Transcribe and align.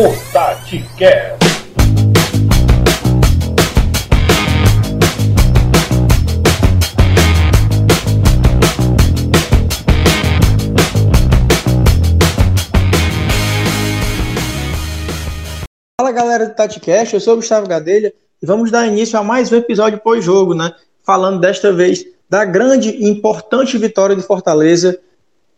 o 0.00 0.32
TatiCast. 0.32 1.38
Fala 16.00 16.12
galera 16.12 16.46
do 16.46 16.54
TatiCast, 16.54 17.12
eu 17.12 17.20
sou 17.20 17.34
o 17.34 17.36
Gustavo 17.36 17.68
Gadelha 17.68 18.14
e 18.42 18.46
vamos 18.46 18.70
dar 18.70 18.86
início 18.86 19.18
a 19.18 19.22
mais 19.22 19.52
um 19.52 19.56
episódio 19.56 19.98
pós-jogo, 19.98 20.54
né? 20.54 20.72
Falando 21.04 21.38
desta 21.40 21.70
vez 21.70 22.06
da 22.26 22.46
grande 22.46 22.88
e 22.88 23.06
importante 23.06 23.76
vitória 23.76 24.16
de 24.16 24.22
Fortaleza 24.22 24.98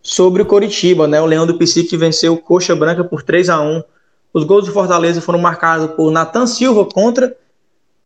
sobre 0.02 0.42
o 0.42 0.46
Coritiba, 0.46 1.06
né? 1.06 1.20
O 1.20 1.26
Leão 1.26 1.46
do 1.46 1.56
Psique 1.58 1.96
venceu 1.96 2.32
o 2.32 2.38
Coxa 2.38 2.74
Branca 2.74 3.04
por 3.04 3.22
3 3.22 3.48
a 3.48 3.60
1 3.60 3.84
Os 4.32 4.44
gols 4.44 4.64
de 4.64 4.70
Fortaleza 4.70 5.20
foram 5.20 5.38
marcados 5.38 5.90
por 5.94 6.10
Nathan 6.10 6.46
Silva 6.46 6.84
contra 6.86 7.36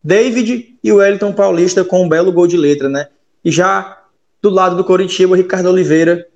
David 0.02 0.76
e 0.82 0.92
o 0.92 0.96
Wellington 0.96 1.32
Paulista 1.32 1.84
com 1.84 2.04
um 2.04 2.08
belo 2.08 2.32
gol 2.32 2.46
de 2.46 2.56
letra, 2.56 2.88
né? 2.88 3.08
E 3.44 3.50
já 3.50 4.02
do 4.42 4.50
lado 4.50 4.76
do 4.76 4.84
Coritiba, 4.84 5.32
o 5.32 5.36
Ricardo 5.36 5.68
Oliveira 5.68 6.26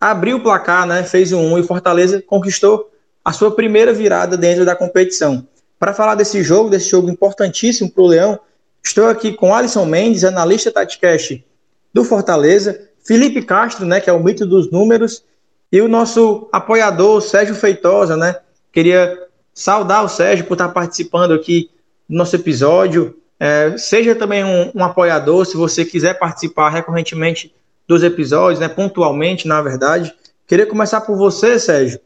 abriu 0.00 0.38
o 0.38 0.42
placar, 0.42 0.86
né? 0.86 1.02
Fez 1.02 1.32
um 1.32 1.54
1 1.54 1.58
e 1.58 1.62
Fortaleza 1.62 2.22
conquistou 2.22 2.90
a 3.24 3.32
sua 3.32 3.50
primeira 3.50 3.92
virada 3.92 4.36
dentro 4.36 4.64
da 4.64 4.74
competição. 4.74 5.46
Para 5.78 5.94
falar 5.94 6.14
desse 6.14 6.42
jogo, 6.42 6.70
desse 6.70 6.90
jogo 6.90 7.10
importantíssimo 7.10 7.90
para 7.90 8.02
o 8.02 8.06
Leão, 8.06 8.38
estou 8.82 9.08
aqui 9.08 9.32
com 9.32 9.54
Alisson 9.54 9.84
Mendes, 9.84 10.24
analista 10.24 10.70
TatiCast 10.70 11.44
do 11.92 12.04
Fortaleza, 12.04 12.88
Felipe 13.04 13.42
Castro, 13.42 13.86
né, 13.86 14.00
que 14.00 14.08
é 14.08 14.12
o 14.12 14.22
mito 14.22 14.46
dos 14.46 14.70
números, 14.70 15.24
e 15.72 15.80
o 15.80 15.88
nosso 15.88 16.48
apoiador, 16.52 17.20
Sérgio 17.20 17.54
Feitosa, 17.54 18.16
né? 18.16 18.36
Queria 18.72 19.18
saudar 19.52 20.04
o 20.04 20.08
Sérgio 20.08 20.46
por 20.46 20.54
estar 20.54 20.68
participando 20.70 21.32
aqui 21.32 21.70
do 22.08 22.16
nosso 22.16 22.36
episódio. 22.36 23.16
É, 23.38 23.76
seja 23.76 24.14
também 24.14 24.44
um, 24.44 24.70
um, 24.74 24.84
apoiador, 24.84 25.44
se 25.44 25.56
você 25.56 25.84
quiser 25.84 26.18
participar 26.18 26.70
recorrentemente 26.70 27.54
dos 27.88 28.02
episódios, 28.02 28.60
né, 28.60 28.68
pontualmente, 28.68 29.48
na 29.48 29.60
verdade. 29.62 30.14
Queria 30.46 30.66
começar 30.66 31.00
por 31.00 31.16
você, 31.16 31.58
Sérgio, 31.58 32.00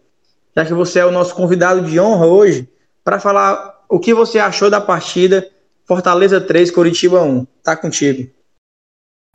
já 0.57 0.65
que 0.65 0.75
você 0.75 1.01
é 1.01 1.07
o 1.07 1.11
nosso 1.11 1.35
convidado 1.35 1.83
de 1.83 1.99
honra 1.99 2.27
hoje, 2.27 2.69
para 3.03 3.19
falar 3.19 3.85
o 3.89 3.99
que 3.99 4.15
você 4.15 4.39
achou 4.39 4.71
da 4.71 4.81
partida 4.81 5.49
Fortaleza 5.87 6.41
3, 6.41 6.71
Coritiba 6.71 7.23
1. 7.23 7.47
Tá 7.63 7.77
contigo. 7.77 8.31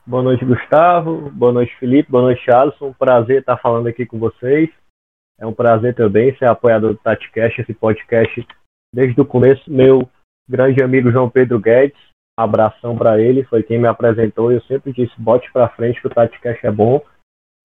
Boa 0.05 0.23
noite, 0.23 0.43
Gustavo. 0.43 1.29
Boa 1.29 1.51
noite, 1.51 1.75
Felipe. 1.79 2.09
Boa 2.09 2.23
noite, 2.23 2.49
Alisson. 2.49 2.93
Prazer 2.97 3.41
estar 3.41 3.57
falando 3.57 3.87
aqui 3.87 4.05
com 4.05 4.17
vocês. 4.17 4.69
É 5.39 5.45
um 5.45 5.53
prazer 5.53 5.95
também 5.95 6.35
ser 6.35 6.45
apoiador 6.45 6.91
do 6.91 6.99
TatiCast, 6.99 7.61
esse 7.61 7.73
podcast 7.73 8.45
desde 8.93 9.19
o 9.21 9.25
começo. 9.25 9.71
Meu 9.71 10.07
grande 10.47 10.83
amigo 10.83 11.11
João 11.11 11.29
Pedro 11.29 11.59
Guedes, 11.59 11.97
abração 12.37 12.97
para 12.97 13.21
ele, 13.21 13.43
foi 13.45 13.63
quem 13.63 13.79
me 13.79 13.87
apresentou. 13.87 14.51
Eu 14.51 14.61
sempre 14.63 14.91
disse: 14.91 15.13
bote 15.17 15.49
para 15.53 15.69
frente 15.69 16.01
que 16.01 16.07
o 16.07 16.09
TatiCast 16.09 16.65
é 16.65 16.71
bom. 16.71 17.01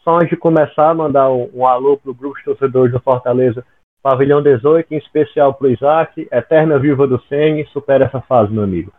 Só 0.02 0.16
antes 0.16 0.30
de 0.30 0.36
começar, 0.36 0.94
mandar 0.94 1.30
um, 1.30 1.50
um 1.52 1.66
alô 1.66 1.96
para 1.96 2.10
o 2.10 2.14
grupo 2.14 2.36
de 2.38 2.44
torcedores 2.44 2.92
do 2.92 3.00
Fortaleza, 3.00 3.64
Pavilhão 4.02 4.42
18, 4.42 4.92
em 4.92 4.98
especial 4.98 5.54
para 5.54 5.66
o 5.66 5.70
Isaac, 5.70 6.28
Eterna 6.30 6.78
Viva 6.78 7.06
do 7.06 7.20
Sene, 7.22 7.66
supera 7.72 8.04
essa 8.04 8.20
fase, 8.20 8.52
meu 8.52 8.62
amigo. 8.62 8.92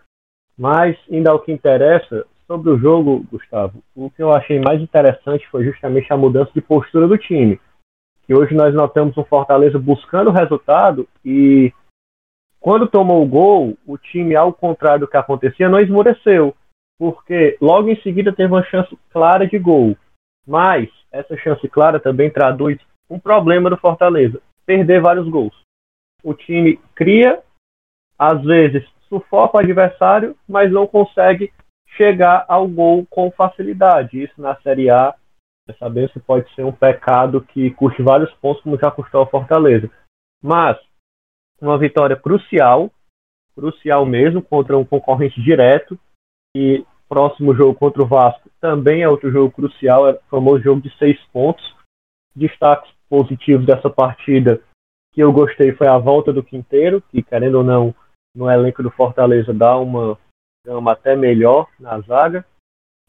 Mas, 0.58 0.98
indo 1.10 1.30
ao 1.30 1.40
que 1.40 1.52
interessa, 1.52 2.26
sobre 2.48 2.72
o 2.72 2.78
jogo, 2.78 3.26
Gustavo, 3.32 3.84
o 3.96 4.10
que 4.10 4.22
eu 4.22 4.34
achei 4.34 4.60
mais 4.60 4.82
interessante 4.82 5.48
foi 5.50 5.64
justamente 5.64 6.12
a 6.12 6.18
mudança 6.18 6.52
de 6.54 6.62
postura 6.62 7.08
do 7.08 7.18
time. 7.18 7.60
Que 8.26 8.34
hoje 8.34 8.56
nós 8.56 8.74
notamos 8.74 9.18
um 9.18 9.24
Fortaleza 9.24 9.78
buscando 9.78 10.30
o 10.30 10.34
resultado 10.34 11.08
e 11.24 11.72
quando 12.60 12.88
tomou 12.88 13.24
o 13.24 13.28
gol, 13.28 13.78
o 13.86 13.96
time, 13.96 14.36
ao 14.36 14.52
contrário 14.52 15.02
do 15.02 15.08
que 15.08 15.16
acontecia, 15.16 15.70
não 15.70 15.80
esmoreceu. 15.80 16.56
Porque 16.98 17.58
logo 17.62 17.90
em 17.90 18.02
seguida 18.02 18.34
teve 18.34 18.52
uma 18.52 18.64
chance 18.64 18.98
clara 19.12 19.46
de 19.46 19.60
gol. 19.60 19.96
Mas 20.48 20.90
essa 21.12 21.38
chance 21.38 21.68
clara 21.70 22.00
também 22.00 22.32
traduz 22.32 22.80
um 23.10 23.20
problema 23.20 23.70
do 23.70 23.78
Fortaleza: 23.78 24.42
perder 24.66 25.02
vários 25.02 25.30
gols. 25.30 25.54
O 26.24 26.34
time 26.34 26.80
cria, 26.96 27.40
às 28.18 28.44
vezes 28.44 28.84
sufoca 29.08 29.58
o 29.58 29.60
adversário, 29.60 30.36
mas 30.50 30.72
não 30.72 30.88
consegue 30.88 31.54
chegar 31.96 32.46
ao 32.48 32.68
gol 32.68 33.06
com 33.10 33.30
facilidade. 33.30 34.24
Isso 34.24 34.42
na 34.42 34.56
Série 34.62 34.90
A, 34.90 35.14
sabemos 35.74 36.12
que 36.12 36.20
pode 36.20 36.54
ser 36.54 36.64
um 36.64 36.72
pecado 36.72 37.42
que 37.42 37.72
custe 37.72 38.02
vários 38.04 38.32
pontos, 38.36 38.62
como 38.62 38.78
já 38.78 38.92
custou 38.92 39.22
ao 39.22 39.30
Fortaleza. 39.30 39.90
Mas 40.42 40.78
uma 41.60 41.78
vitória 41.78 42.16
crucial, 42.16 42.92
crucial 43.56 44.06
mesmo, 44.06 44.42
contra 44.42 44.78
um 44.78 44.86
concorrente 44.86 45.42
direto. 45.42 45.98
E 46.56 46.86
próximo 47.10 47.54
jogo 47.56 47.76
contra 47.76 48.04
o 48.04 48.08
Vasco 48.08 48.50
também 48.62 49.02
é 49.02 49.10
outro 49.10 49.32
jogo 49.32 49.52
crucial, 49.52 50.08
é 50.08 50.14
o 50.14 50.20
famoso 50.30 50.64
jogo 50.64 50.82
de 50.82 50.96
seis 50.98 51.20
pontos. 51.34 51.64
Destaques 52.36 52.92
positivos 53.10 53.66
dessa 53.66 53.90
partida 53.90 54.62
que 55.14 55.22
eu 55.22 55.32
gostei 55.32 55.72
foi 55.74 55.88
a 55.88 55.98
volta 55.98 56.34
do 56.34 56.44
Quinteiro, 56.44 57.02
que 57.10 57.24
querendo 57.24 57.56
ou 57.56 57.64
não, 57.64 57.96
no 58.36 58.52
elenco 58.52 58.84
do 58.84 58.92
Fortaleza 58.92 59.54
dá 59.54 59.78
uma 59.78 60.18
gama 60.66 60.92
até 60.92 61.16
melhor 61.16 61.70
na 61.80 62.00
zaga. 62.02 62.46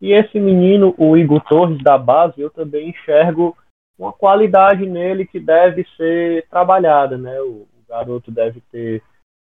E 0.01 0.13
esse 0.13 0.39
menino, 0.39 0.95
o 0.99 1.17
Igor 1.17 1.41
Torres 1.43 1.83
da 1.83 1.97
base, 1.97 2.41
eu 2.41 2.51
também 2.51 2.91
enxergo 2.91 3.57
uma 3.99 4.13
qualidade 4.13 4.85
nele 4.87 5.27
que 5.27 5.41
deve 5.41 5.87
ser 5.97 6.47
trabalhada, 6.49 7.17
né? 7.17 7.41
O, 7.41 7.67
garoto 7.89 8.31
deve 8.31 8.61
ter 8.73 9.03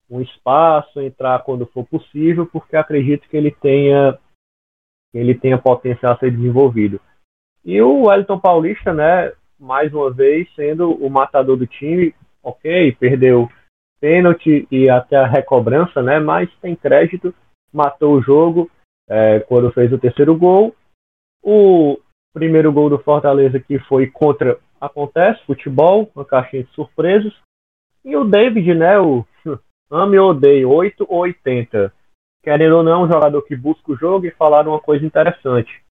um 0.08 0.20
espaço, 0.20 1.00
entrar 1.00 1.42
quando 1.42 1.66
for 1.66 1.84
possível, 1.84 2.46
porque 2.46 2.76
acredito 2.76 3.28
que 3.28 3.36
ele 3.36 3.50
tenha 3.50 4.18
ele 5.12 5.34
tenha 5.34 5.58
potencial 5.58 6.12
a 6.12 6.18
ser 6.18 6.30
desenvolvido. 6.30 7.00
E 7.64 7.82
o 7.82 8.06
Wellington 8.06 8.38
Paulista, 8.38 8.94
né, 8.94 9.32
mais 9.58 9.92
uma 9.92 10.10
vez 10.10 10.48
sendo 10.54 10.92
o 10.92 11.10
matador 11.10 11.56
do 11.56 11.66
time, 11.66 12.14
ok, 12.42 12.92
perdeu 12.92 13.50
pênalti 14.00 14.66
e 14.70 14.88
até 14.88 15.16
a 15.16 15.26
recobrança, 15.26 16.00
né, 16.00 16.20
mas 16.20 16.48
tem 16.62 16.76
crédito 16.76 17.34
matou 17.72 18.14
o 18.14 18.22
jogo 18.22 18.70
é, 19.10 19.40
quando 19.40 19.72
fez 19.72 19.92
o 19.92 19.98
terceiro 19.98 20.36
gol. 20.36 20.74
O 21.42 21.98
primeiro 22.32 22.72
gol 22.72 22.88
do 22.88 22.98
Fortaleza 22.98 23.58
que 23.58 23.78
foi 23.80 24.06
contra 24.06 24.58
acontece, 24.80 25.44
futebol, 25.44 26.10
uma 26.14 26.24
caixinha 26.24 26.62
de 26.62 26.70
surpresas. 26.70 27.34
E 28.04 28.16
o 28.16 28.24
David, 28.24 28.74
né, 28.74 28.98
o 28.98 29.26
ame 29.90 30.18
ou 30.18 30.30
odeio, 30.30 30.70
8 30.70 31.04
ou 31.08 31.18
80. 31.18 31.92
Querendo 32.42 32.76
ou 32.76 32.82
não, 32.82 32.92
é 32.92 33.04
um 33.04 33.12
jogador 33.12 33.42
que 33.42 33.54
busca 33.54 33.92
o 33.92 33.96
jogo 33.96 34.26
e 34.26 34.30
falaram 34.30 34.72
uma 34.72 34.80
coisa 34.80 35.04
interessante. 35.04 35.82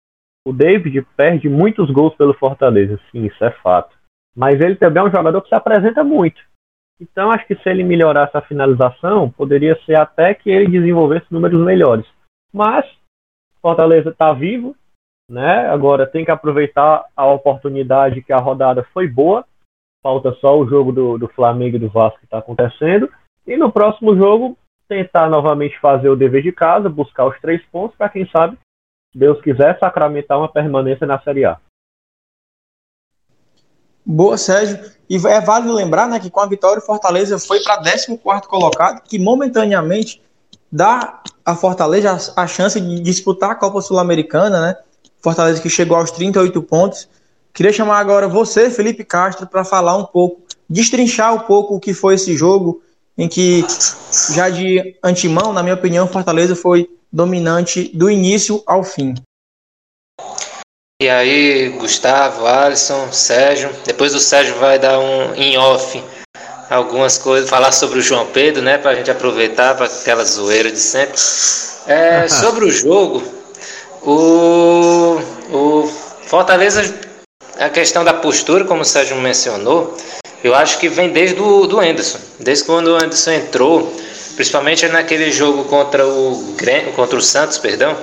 O 0.48 0.54
David 0.54 1.06
perde 1.16 1.48
muitos 1.48 1.92
gols 1.92 2.16
pelo 2.16 2.34
Fortaleza, 2.34 3.00
sim, 3.12 3.26
isso 3.26 3.44
é 3.44 3.52
fato. 3.52 3.96
Mas 4.36 4.60
ele 4.60 4.76
também 4.76 5.04
é 5.04 5.06
um 5.06 5.12
jogador 5.12 5.42
que 5.42 5.50
se 5.50 5.56
apresenta 5.56 6.04
muito. 6.04 6.42
Então, 7.00 7.32
acho 7.32 7.46
que 7.46 7.56
se 7.56 7.70
ele 7.70 7.84
melhorasse 7.84 8.36
a 8.36 8.42
finalização, 8.42 9.30
poderia 9.30 9.80
ser 9.86 9.96
até 9.96 10.34
que 10.34 10.50
ele 10.50 10.68
desenvolvesse 10.68 11.26
números 11.30 11.60
melhores. 11.64 12.06
Mas, 12.52 12.86
Fortaleza 13.62 14.10
está 14.10 14.34
vivo, 14.34 14.76
né? 15.30 15.68
Agora 15.68 16.08
tem 16.08 16.26
que 16.26 16.32
aproveitar 16.32 17.06
a 17.16 17.26
oportunidade 17.28 18.22
que 18.22 18.34
a 18.34 18.38
rodada 18.38 18.84
foi 18.94 19.08
boa. 19.08 19.46
Falta 20.02 20.34
só 20.36 20.58
o 20.58 20.68
jogo 20.68 20.92
do, 20.92 21.18
do 21.18 21.28
Flamengo 21.28 21.76
e 21.76 21.80
do 21.80 21.90
Vasco 21.90 22.20
que 22.20 22.26
está 22.26 22.40
acontecendo. 22.40 23.12
E 23.46 23.58
no 23.58 23.72
próximo 23.72 24.16
jogo, 24.16 24.58
tentar 24.88 25.30
novamente 25.30 25.80
fazer 25.80 26.10
o 26.10 26.16
dever 26.16 26.42
de 26.42 26.52
casa, 26.52 26.90
buscar 26.90 27.26
os 27.26 27.40
três 27.40 27.64
pontos, 27.66 27.96
para 27.98 28.10
quem 28.10 28.28
sabe, 28.30 28.58
Deus 29.14 29.42
quiser, 29.42 29.78
sacramentar 29.80 30.38
uma 30.38 30.52
permanência 30.52 31.06
na 31.06 31.20
Série 31.20 31.46
A. 31.46 31.60
Boa, 34.06 34.38
Sérgio. 34.38 34.92
E 35.10 35.16
é 35.16 35.42
válido 35.42 35.74
lembrar 35.74 36.08
né, 36.08 36.20
que 36.20 36.32
com 36.32 36.40
a 36.40 36.48
vitória 36.48 36.80
o 36.80 36.86
Fortaleza 36.86 37.38
foi 37.38 37.60
para 37.62 37.78
14 37.78 38.18
colocado, 38.48 39.02
que 39.04 39.20
momentaneamente 39.20 40.22
dá 40.72 41.22
a 41.46 41.56
Fortaleza 41.56 42.34
a, 42.36 42.48
chance 42.48 42.80
de 42.80 43.00
disputar 43.00 43.52
a 43.52 43.56
Copa 43.56 43.82
Sul-Americana, 43.82 44.62
né? 44.62 44.76
Fortaleza 45.22 45.62
que 45.62 45.70
chegou 45.70 45.98
aos 45.98 46.12
38 46.12 46.62
pontos. 46.62 47.08
Queria 47.54 47.74
chamar 47.74 48.00
agora 48.00 48.28
você, 48.28 48.70
Felipe 48.70 49.04
Castro, 49.04 49.48
para 49.48 49.66
falar 49.66 49.98
um 49.98 50.06
pouco, 50.06 50.42
destrinchar 50.70 51.34
um 51.34 51.40
pouco 51.40 51.76
o 51.76 51.80
que 51.80 51.94
foi 51.94 52.16
esse 52.16 52.38
jogo, 52.38 52.82
em 53.18 53.28
que, 53.28 53.66
já 54.34 54.50
de 54.50 54.96
antemão, 55.04 55.52
na 55.52 55.62
minha 55.62 55.76
opinião, 55.76 56.08
Fortaleza 56.08 56.56
foi 56.56 56.90
dominante 57.12 57.92
do 57.94 58.10
início 58.10 58.64
ao 58.66 58.84
fim. 58.84 59.16
E 61.02 61.10
aí, 61.10 61.70
Gustavo, 61.70 62.46
Alisson, 62.46 63.12
Sérgio. 63.12 63.72
Depois 63.86 64.14
o 64.14 64.20
Sérgio 64.20 64.56
vai 64.60 64.78
dar 64.78 65.00
um 65.00 65.34
em 65.34 65.58
off 65.58 66.02
algumas 66.70 67.18
coisas, 67.18 67.50
falar 67.50 67.72
sobre 67.72 68.00
o 68.00 68.02
João 68.02 68.28
Pedro, 68.28 68.62
né? 68.62 68.78
Pra 68.78 68.96
gente 68.96 69.10
aproveitar 69.10 69.76
para 69.76 69.88
aquela 69.88 70.24
zoeira 70.24 70.72
de 70.72 70.80
sempre. 70.80 71.20
É, 71.88 72.28
sobre 72.30 72.66
o 72.66 72.72
jogo, 72.72 73.24
o, 74.04 75.20
o 75.52 75.92
Fortaleza, 76.28 76.94
a 77.58 77.70
questão 77.70 78.04
da 78.04 78.14
postura, 78.14 78.64
como 78.66 78.82
o 78.82 78.86
Sérgio 78.86 79.18
mencionou, 79.18 79.98
Eu 80.44 80.56
acho 80.56 80.78
que 80.80 80.88
vem 80.88 81.10
desde 81.10 81.42
o 81.42 81.68
do 81.68 81.80
Anderson. 81.80 82.20
Desde 82.40 82.64
quando 82.64 82.88
o 82.88 82.96
Anderson 82.96 83.32
entrou, 83.32 83.94
principalmente 84.36 84.88
naquele 84.88 85.32
jogo 85.32 85.66
contra 85.66 86.08
o, 86.08 86.56
contra 86.96 87.18
o 87.18 87.22
Santos, 87.22 87.58
perdão, 87.58 87.98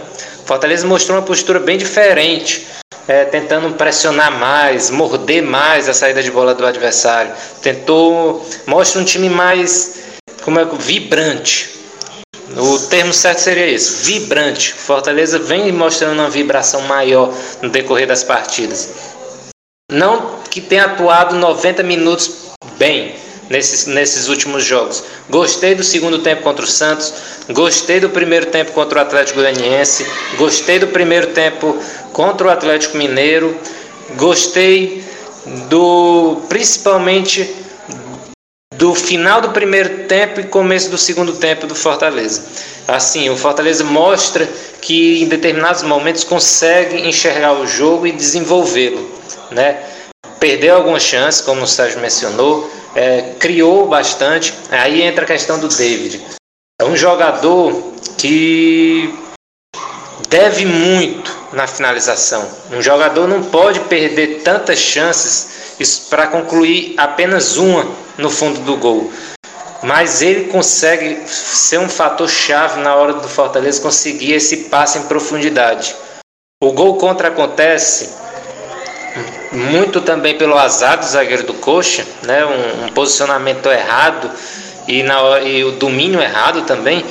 Fortaleza 0.47 0.87
mostrou 0.87 1.19
uma 1.19 1.25
postura 1.25 1.59
bem 1.59 1.77
diferente, 1.77 2.65
é, 3.09 3.25
tentando 3.25 3.75
pressionar 3.75 4.31
mais, 4.31 4.91
morder 4.91 5.43
mais 5.43 5.89
a 5.89 5.93
saída 5.93 6.23
de 6.23 6.31
bola 6.31 6.55
do 6.55 6.65
adversário. 6.65 7.33
Tentou, 7.61 8.47
mostra 8.65 9.01
um 9.01 9.05
time 9.05 9.29
mais 9.29 10.19
como 10.43 10.61
é, 10.61 10.65
vibrante. 10.65 11.75
O 12.57 12.79
termo 12.79 13.13
certo 13.13 13.41
seria 13.41 13.67
isso, 13.67 14.05
vibrante. 14.05 14.73
Fortaleza 14.73 15.37
vem 15.41 15.73
mostrando 15.73 16.21
uma 16.21 16.31
vibração 16.31 16.81
maior 16.83 17.35
no 17.61 17.69
decorrer 17.69 18.07
das 18.07 18.23
partidas. 18.23 18.91
Não 19.91 20.37
que 20.49 20.61
tenha 20.61 20.85
atuado 20.85 21.35
90 21.35 21.83
minutos 21.83 22.53
bem, 22.79 23.17
nesses, 23.49 23.87
nesses 23.87 24.29
últimos 24.29 24.65
jogos. 24.65 25.03
Gostei 25.29 25.75
do 25.75 25.83
segundo 25.83 26.19
tempo 26.19 26.43
contra 26.43 26.65
o 26.65 26.69
Santos, 26.69 27.13
gostei 27.51 28.01
do 28.01 28.11
primeiro 28.11 28.47
tempo 28.47 28.73
contra 28.73 28.99
o 28.99 29.03
Atlético 29.03 29.41
Goianiense, 29.41 30.07
gostei 30.37 30.79
do 30.79 30.89
primeiro 30.89 31.29
tempo 31.29 31.77
contra 32.13 32.47
o 32.47 32.51
Atlético 32.51 32.97
Mineiro, 32.97 33.57
gostei 34.17 35.05
do 35.69 36.43
principalmente 36.49 37.49
do 38.75 38.95
final 38.95 39.41
do 39.41 39.51
primeiro 39.51 40.07
tempo 40.07 40.41
e 40.41 40.45
começo 40.45 40.91
do 40.91 40.99
segundo 40.99 41.35
tempo 41.35 41.67
do 41.67 41.75
Fortaleza. 41.75 42.43
Assim, 42.87 43.29
o 43.31 43.37
Fortaleza 43.37 43.83
mostra 43.83 44.49
que 44.81 45.23
em 45.23 45.29
determinados 45.29 45.83
momentos 45.83 46.25
consegue 46.25 47.09
enxergar 47.09 47.55
o 47.55 47.67
jogo 47.67 48.07
e 48.07 48.13
desenvolvê-lo, 48.13 49.11
né? 49.51 49.83
Perdeu 50.39 50.77
algumas 50.77 51.03
chances, 51.03 51.41
como 51.41 51.63
o 51.63 51.67
Sérgio 51.67 52.01
mencionou, 52.01 52.71
é, 52.95 53.35
criou 53.39 53.87
bastante. 53.89 54.55
Aí 54.71 55.03
entra 55.03 55.25
a 55.25 55.27
questão 55.27 55.59
do 55.59 55.69
David. 55.69 56.21
É 56.81 56.85
um 56.85 56.97
jogador 56.97 57.95
que 58.19 59.15
deve 60.29 60.67
muito 60.67 61.35
na 61.53 61.67
finalização. 61.67 62.47
Um 62.71 62.83
jogador 62.83 63.27
não 63.27 63.45
pode 63.45 63.81
perder 63.81 64.43
tantas 64.43 64.79
chances 64.79 66.07
para 66.11 66.27
concluir 66.27 66.95
apenas 66.97 67.57
uma 67.57 67.87
no 68.19 68.31
fundo 68.31 68.61
do 68.61 68.77
gol. 68.77 69.11
Mas 69.83 70.23
ele 70.23 70.49
consegue 70.49 71.29
ser 71.29 71.79
um 71.79 71.89
fator 71.89 72.29
chave 72.29 72.81
na 72.81 72.95
hora 72.95 73.15
do 73.15 73.29
Fortaleza 73.29 73.81
conseguir 73.81 74.33
esse 74.33 74.65
passe 74.65 74.99
em 74.99 75.03
profundidade. 75.03 75.95
O 76.63 76.73
gol 76.73 76.97
contra 76.97 77.29
acontece 77.29 78.26
muito 79.57 80.01
também 80.01 80.37
pelo 80.37 80.57
azar 80.57 80.99
do 80.99 81.07
zagueiro 81.07 81.45
do 81.45 81.55
Coxa, 81.55 82.05
né? 82.23 82.45
um, 82.45 82.85
um 82.85 82.89
posicionamento 82.89 83.67
errado 83.71 84.31
e, 84.87 85.03
na, 85.03 85.41
e 85.41 85.65
o 85.65 85.73
domínio 85.73 86.21
errado 86.21 86.63
também. 86.63 87.05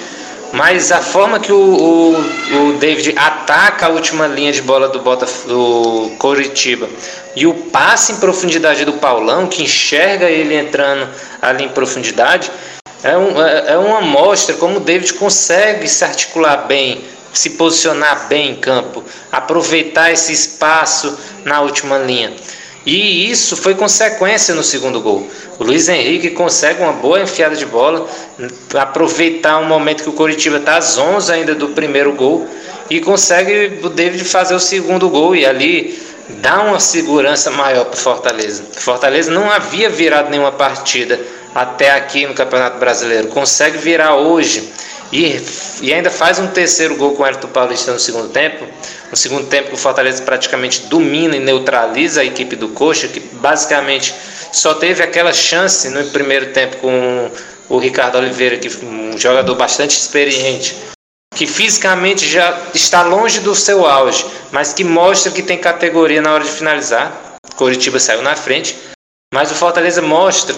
Mas 0.53 0.91
a 0.91 0.99
forma 0.99 1.39
que 1.39 1.51
o, 1.51 1.57
o, 1.57 2.69
o, 2.69 2.73
David 2.77 3.13
ataca 3.17 3.87
a 3.87 3.89
última 3.89 4.27
linha 4.27 4.53
de 4.53 4.61
bola 4.61 4.87
do, 4.87 4.99
Bota, 4.99 5.25
do 5.47 6.11
Coritiba 6.17 6.87
e 7.35 7.45
o 7.45 7.53
passe 7.53 8.13
em 8.13 8.17
profundidade 8.17 8.85
do 8.85 8.93
Paulão, 8.93 9.47
que 9.47 9.63
enxerga 9.63 10.29
ele 10.29 10.55
entrando 10.55 11.09
ali 11.41 11.65
em 11.65 11.69
profundidade, 11.69 12.49
é, 13.03 13.17
um, 13.17 13.41
é, 13.45 13.73
é 13.73 13.77
uma 13.77 13.97
amostra 13.97 14.55
como 14.55 14.77
o 14.77 14.79
David 14.79 15.15
consegue 15.15 15.87
se 15.89 16.05
articular 16.05 16.67
bem, 16.67 17.03
se 17.37 17.51
posicionar 17.51 18.27
bem 18.27 18.51
em 18.51 18.55
campo, 18.55 19.03
aproveitar 19.31 20.11
esse 20.11 20.31
espaço 20.31 21.17
na 21.43 21.61
última 21.61 21.97
linha. 21.97 22.33
E 22.85 23.29
isso 23.31 23.57
foi 23.57 23.73
consequência 23.73 24.53
no 24.53 24.63
segundo 24.63 25.01
gol. 25.01 25.27
O 25.57 25.63
Luiz 25.63 25.89
Henrique 25.89 26.29
consegue 26.31 26.83
uma 26.83 26.93
boa 26.93 27.19
enfiada 27.19 27.55
de 27.55 27.65
bola, 27.65 28.07
aproveitar 28.79 29.57
um 29.57 29.65
momento 29.65 30.03
que 30.03 30.09
o 30.09 30.13
Coritiba 30.13 30.57
está 30.57 30.77
às 30.77 30.97
11 30.97 31.31
ainda 31.31 31.55
do 31.55 31.69
primeiro 31.69 32.13
gol 32.13 32.47
e 32.89 32.99
consegue 32.99 33.79
o 33.83 33.89
David 33.89 34.23
fazer 34.23 34.53
o 34.53 34.59
segundo 34.59 35.09
gol 35.09 35.35
e 35.35 35.45
ali 35.45 35.99
dá 36.41 36.61
uma 36.61 36.79
segurança 36.79 37.49
maior 37.49 37.85
para 37.85 37.97
Fortaleza. 37.97 38.63
Fortaleza 38.73 39.31
não 39.31 39.49
havia 39.49 39.89
virado 39.89 40.29
nenhuma 40.29 40.51
partida 40.51 41.19
até 41.55 41.91
aqui 41.91 42.27
no 42.27 42.33
Campeonato 42.33 42.77
Brasileiro. 42.77 43.29
Consegue 43.29 43.77
virar 43.77 44.15
hoje 44.15 44.71
e, 45.15 45.41
e 45.81 45.93
ainda 45.93 46.09
faz 46.09 46.39
um 46.39 46.47
terceiro 46.47 46.97
gol 46.97 47.15
com 47.15 47.23
o 47.23 47.25
Hélio 47.25 47.47
Paulista 47.47 47.93
no 47.93 47.99
segundo 47.99 48.29
tempo. 48.29 48.67
No 49.09 49.15
segundo 49.15 49.47
tempo, 49.47 49.73
o 49.73 49.77
Fortaleza 49.77 50.21
praticamente 50.23 50.81
domina 50.87 51.37
e 51.37 51.39
neutraliza 51.39 52.19
a 52.19 52.25
equipe 52.25 52.57
do 52.57 52.69
Coxa, 52.69 53.07
que 53.07 53.21
basicamente 53.21 54.13
só 54.51 54.73
teve 54.73 55.01
aquela 55.01 55.31
chance 55.31 55.87
no 55.89 56.03
primeiro 56.09 56.51
tempo 56.51 56.77
com 56.77 57.31
o 57.69 57.77
Ricardo 57.77 58.17
Oliveira, 58.17 58.57
que 58.57 58.67
um 58.85 59.17
jogador 59.17 59.55
bastante 59.55 59.97
experiente, 59.97 60.75
que 61.33 61.47
fisicamente 61.47 62.27
já 62.27 62.57
está 62.73 63.01
longe 63.01 63.39
do 63.39 63.55
seu 63.55 63.85
auge, 63.85 64.25
mas 64.51 64.73
que 64.73 64.83
mostra 64.83 65.31
que 65.31 65.41
tem 65.41 65.57
categoria 65.57 66.21
na 66.21 66.33
hora 66.33 66.43
de 66.43 66.51
finalizar. 66.51 67.37
Coritiba 67.55 67.99
saiu 67.99 68.21
na 68.21 68.35
frente, 68.35 68.75
mas 69.33 69.49
o 69.49 69.55
Fortaleza 69.55 70.01
mostra 70.01 70.53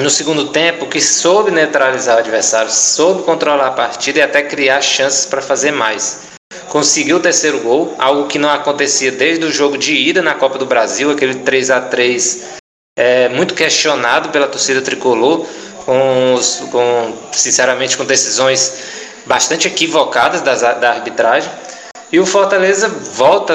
no 0.00 0.08
segundo 0.08 0.48
tempo 0.48 0.86
que 0.86 1.00
soube 1.00 1.50
neutralizar 1.50 2.16
o 2.16 2.20
adversário, 2.20 2.70
soube 2.70 3.22
controlar 3.24 3.66
a 3.66 3.72
partida 3.72 4.20
e 4.20 4.22
até 4.22 4.42
criar 4.42 4.80
chances 4.80 5.26
para 5.26 5.42
fazer 5.42 5.70
mais. 5.70 6.32
Conseguiu 6.68 7.18
o 7.18 7.20
terceiro 7.20 7.60
gol, 7.60 7.94
algo 7.98 8.26
que 8.26 8.38
não 8.38 8.48
acontecia 8.48 9.12
desde 9.12 9.44
o 9.44 9.52
jogo 9.52 9.76
de 9.76 9.94
ida 9.94 10.22
na 10.22 10.34
Copa 10.34 10.58
do 10.58 10.64
Brasil, 10.64 11.10
aquele 11.10 11.36
3 11.36 11.70
a 11.70 11.80
3 11.80 12.42
é, 12.98 13.28
muito 13.28 13.54
questionado 13.54 14.30
pela 14.30 14.48
torcida 14.48 14.80
tricolor, 14.80 15.46
com, 15.84 16.40
com 16.70 17.14
sinceramente 17.32 17.96
com 17.96 18.04
decisões 18.04 18.74
bastante 19.26 19.68
equivocadas 19.68 20.40
das, 20.40 20.62
da 20.62 20.90
arbitragem. 20.90 21.50
E 22.12 22.20
o 22.20 22.26
Fortaleza 22.26 22.88
volta 22.88 23.54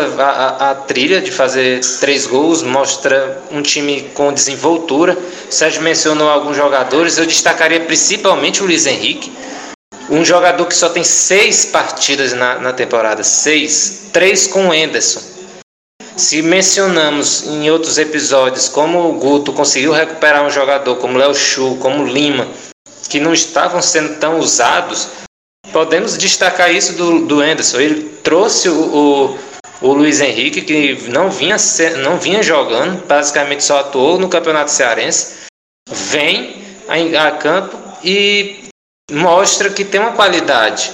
à, 0.59 0.73
trilha 0.73 1.21
de 1.21 1.31
fazer 1.31 1.79
três 1.99 2.25
gols, 2.25 2.63
mostra 2.63 3.39
um 3.51 3.61
time 3.61 4.09
com 4.15 4.33
desenvoltura. 4.33 5.15
O 5.47 5.51
Sérgio 5.51 5.83
mencionou 5.83 6.27
alguns 6.27 6.57
jogadores, 6.57 7.19
eu 7.19 7.27
destacaria 7.27 7.81
principalmente 7.81 8.63
o 8.63 8.65
Luiz 8.65 8.87
Henrique, 8.87 9.31
um 10.09 10.25
jogador 10.25 10.65
que 10.65 10.73
só 10.73 10.89
tem 10.89 11.03
seis 11.03 11.65
partidas 11.65 12.33
na, 12.33 12.57
na 12.57 12.73
temporada, 12.73 13.23
seis, 13.23 14.09
três 14.11 14.47
com 14.47 14.69
o 14.69 14.73
Enderson. 14.73 15.21
Se 16.15 16.41
mencionamos 16.41 17.45
em 17.45 17.69
outros 17.69 17.99
episódios 17.99 18.67
como 18.67 19.07
o 19.07 19.19
Guto 19.19 19.53
conseguiu 19.53 19.91
recuperar 19.91 20.43
um 20.43 20.49
jogador 20.49 20.95
como 20.95 21.19
Léo 21.19 21.35
Chu, 21.35 21.77
como 21.79 22.07
Lima, 22.07 22.47
que 23.07 23.19
não 23.19 23.33
estavam 23.33 23.83
sendo 23.83 24.15
tão 24.19 24.39
usados, 24.39 25.09
podemos 25.71 26.17
destacar 26.17 26.73
isso 26.73 26.93
do, 26.93 27.25
do 27.25 27.41
Anderson. 27.41 27.79
Ele 27.79 28.09
trouxe 28.23 28.69
o, 28.69 28.73
o, 28.73 29.39
o 29.81 29.93
Luiz 29.93 30.21
Henrique, 30.21 30.61
que 30.61 31.09
não 31.09 31.29
vinha, 31.29 31.57
não 32.03 32.17
vinha 32.17 32.41
jogando, 32.41 33.05
basicamente 33.05 33.63
só 33.63 33.79
atuou 33.79 34.19
no 34.19 34.29
Campeonato 34.29 34.71
Cearense, 34.71 35.47
vem 35.89 36.61
a, 36.87 37.27
a 37.27 37.31
campo 37.31 37.77
e 38.03 38.67
mostra 39.11 39.69
que 39.69 39.85
tem 39.85 39.99
uma 39.99 40.13
qualidade. 40.13 40.91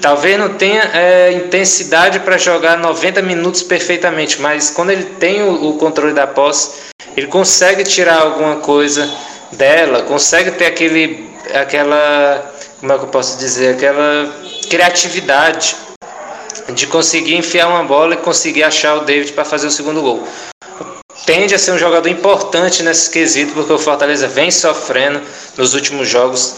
Talvez 0.00 0.38
não 0.38 0.54
tenha 0.54 0.82
é, 0.94 1.32
intensidade 1.32 2.20
para 2.20 2.38
jogar 2.38 2.78
90 2.78 3.20
minutos 3.20 3.62
perfeitamente, 3.62 4.40
mas 4.40 4.70
quando 4.70 4.90
ele 4.90 5.04
tem 5.04 5.42
o, 5.42 5.70
o, 5.70 5.78
controle 5.78 6.14
da 6.14 6.26
posse, 6.26 6.90
ele 7.16 7.26
consegue 7.26 7.84
tirar 7.84 8.22
alguma 8.22 8.56
coisa 8.56 9.10
dela, 9.52 10.02
consegue 10.02 10.52
ter 10.52 10.66
aquele, 10.66 11.28
aquela 11.52 12.50
como 12.80 12.92
é 12.92 12.98
que 12.98 13.04
eu 13.04 13.08
posso 13.08 13.38
dizer, 13.38 13.74
aquela 13.74 14.34
criatividade 14.68 15.76
de 16.74 16.86
conseguir 16.86 17.36
enfiar 17.36 17.68
uma 17.68 17.84
bola 17.84 18.14
e 18.14 18.16
conseguir 18.18 18.62
achar 18.62 18.96
o 18.96 19.00
David 19.04 19.32
para 19.32 19.44
fazer 19.44 19.66
o 19.66 19.70
segundo 19.70 20.00
gol. 20.00 20.26
Tende 21.26 21.54
a 21.54 21.58
ser 21.58 21.72
um 21.72 21.78
jogador 21.78 22.08
importante 22.08 22.82
nesse 22.82 23.10
quesito, 23.10 23.52
porque 23.52 23.72
o 23.72 23.78
Fortaleza 23.78 24.26
vem 24.26 24.50
sofrendo 24.50 25.20
nos 25.56 25.74
últimos 25.74 26.08
jogos 26.08 26.54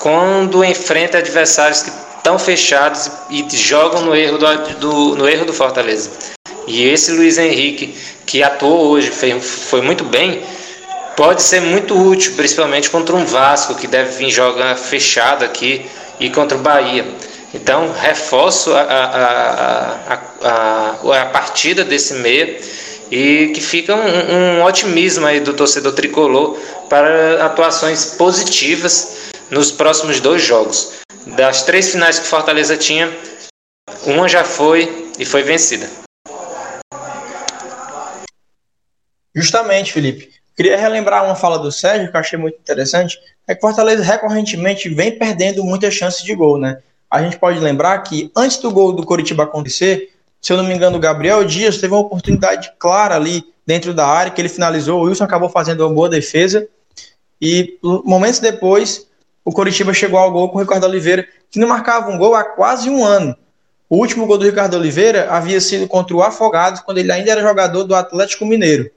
quando 0.00 0.64
enfrenta 0.64 1.18
adversários 1.18 1.82
que 1.82 1.90
estão 2.16 2.38
fechados 2.38 3.10
e 3.28 3.46
jogam 3.56 4.02
no 4.02 4.16
erro 4.16 4.38
do, 4.38 4.46
do, 4.78 5.16
no 5.16 5.28
erro 5.28 5.44
do 5.44 5.52
Fortaleza. 5.52 6.10
E 6.66 6.88
esse 6.88 7.12
Luiz 7.12 7.38
Henrique, 7.38 7.94
que 8.24 8.42
atuou 8.42 8.88
hoje, 8.88 9.10
foi, 9.10 9.38
foi 9.40 9.82
muito 9.82 10.04
bem, 10.04 10.42
pode 11.16 11.42
ser 11.42 11.60
muito 11.60 11.98
útil, 11.98 12.34
principalmente 12.36 12.90
contra 12.90 13.16
um 13.16 13.24
Vasco 13.24 13.74
que 13.74 13.86
deve 13.86 14.16
vir 14.18 14.30
jogar 14.30 14.76
fechado 14.76 15.44
aqui 15.44 15.86
e 16.20 16.30
contra 16.30 16.56
o 16.56 16.60
Bahia. 16.60 17.06
Então, 17.54 17.90
reforço 17.90 18.74
a, 18.74 18.82
a, 18.82 20.14
a, 20.42 21.22
a, 21.22 21.26
partida 21.26 21.82
desse 21.84 22.14
meia 22.14 22.60
e 23.10 23.50
que 23.54 23.60
fica 23.60 23.94
um, 23.94 24.58
um 24.58 24.64
otimismo 24.64 25.24
aí 25.24 25.40
do 25.40 25.54
torcedor 25.54 25.94
tricolor 25.94 26.58
para 26.90 27.44
atuações 27.44 28.04
positivas 28.16 29.30
nos 29.50 29.72
próximos 29.72 30.20
dois 30.20 30.42
jogos. 30.42 30.92
Das 31.28 31.62
três 31.62 31.90
finais 31.90 32.18
que 32.18 32.26
Fortaleza 32.26 32.76
tinha, 32.76 33.10
uma 34.04 34.28
já 34.28 34.44
foi 34.44 35.10
e 35.18 35.24
foi 35.24 35.42
vencida. 35.42 35.88
Justamente, 39.34 39.92
Felipe. 39.92 40.35
Queria 40.56 40.76
relembrar 40.78 41.24
uma 41.24 41.34
fala 41.34 41.58
do 41.58 41.70
Sérgio, 41.70 42.10
que 42.10 42.16
eu 42.16 42.20
achei 42.20 42.38
muito 42.38 42.58
interessante, 42.58 43.18
é 43.46 43.54
que 43.54 43.60
Fortaleza 43.60 44.02
recorrentemente 44.02 44.88
vem 44.88 45.16
perdendo 45.18 45.62
muitas 45.62 45.92
chances 45.92 46.22
de 46.22 46.34
gol, 46.34 46.58
né? 46.58 46.78
A 47.10 47.22
gente 47.22 47.38
pode 47.38 47.58
lembrar 47.60 47.98
que 47.98 48.30
antes 48.34 48.56
do 48.56 48.70
gol 48.70 48.92
do 48.92 49.04
Coritiba 49.04 49.44
acontecer, 49.44 50.10
se 50.40 50.52
eu 50.52 50.56
não 50.56 50.64
me 50.64 50.74
engano, 50.74 50.96
o 50.96 51.00
Gabriel 51.00 51.44
Dias 51.44 51.78
teve 51.78 51.92
uma 51.92 52.00
oportunidade 52.00 52.72
clara 52.78 53.14
ali 53.14 53.44
dentro 53.66 53.92
da 53.92 54.06
área 54.06 54.32
que 54.32 54.40
ele 54.40 54.48
finalizou, 54.48 55.00
o 55.00 55.04
Wilson 55.04 55.24
acabou 55.24 55.48
fazendo 55.48 55.86
uma 55.86 55.94
boa 55.94 56.08
defesa 56.08 56.66
e 57.40 57.78
momentos 57.82 58.40
depois 58.40 59.06
o 59.44 59.52
Coritiba 59.52 59.92
chegou 59.92 60.18
ao 60.18 60.32
gol 60.32 60.48
com 60.48 60.58
o 60.58 60.60
Ricardo 60.60 60.84
Oliveira, 60.84 61.26
que 61.50 61.58
não 61.58 61.68
marcava 61.68 62.10
um 62.10 62.16
gol 62.18 62.34
há 62.34 62.42
quase 62.42 62.88
um 62.88 63.04
ano. 63.04 63.36
O 63.88 63.98
último 63.98 64.26
gol 64.26 64.38
do 64.38 64.44
Ricardo 64.44 64.74
Oliveira 64.74 65.30
havia 65.30 65.60
sido 65.60 65.86
contra 65.86 66.16
o 66.16 66.22
Afogados, 66.22 66.80
quando 66.80 66.98
ele 66.98 67.12
ainda 67.12 67.30
era 67.30 67.42
jogador 67.42 67.84
do 67.84 67.94
Atlético 67.94 68.44
Mineiro. 68.44 68.90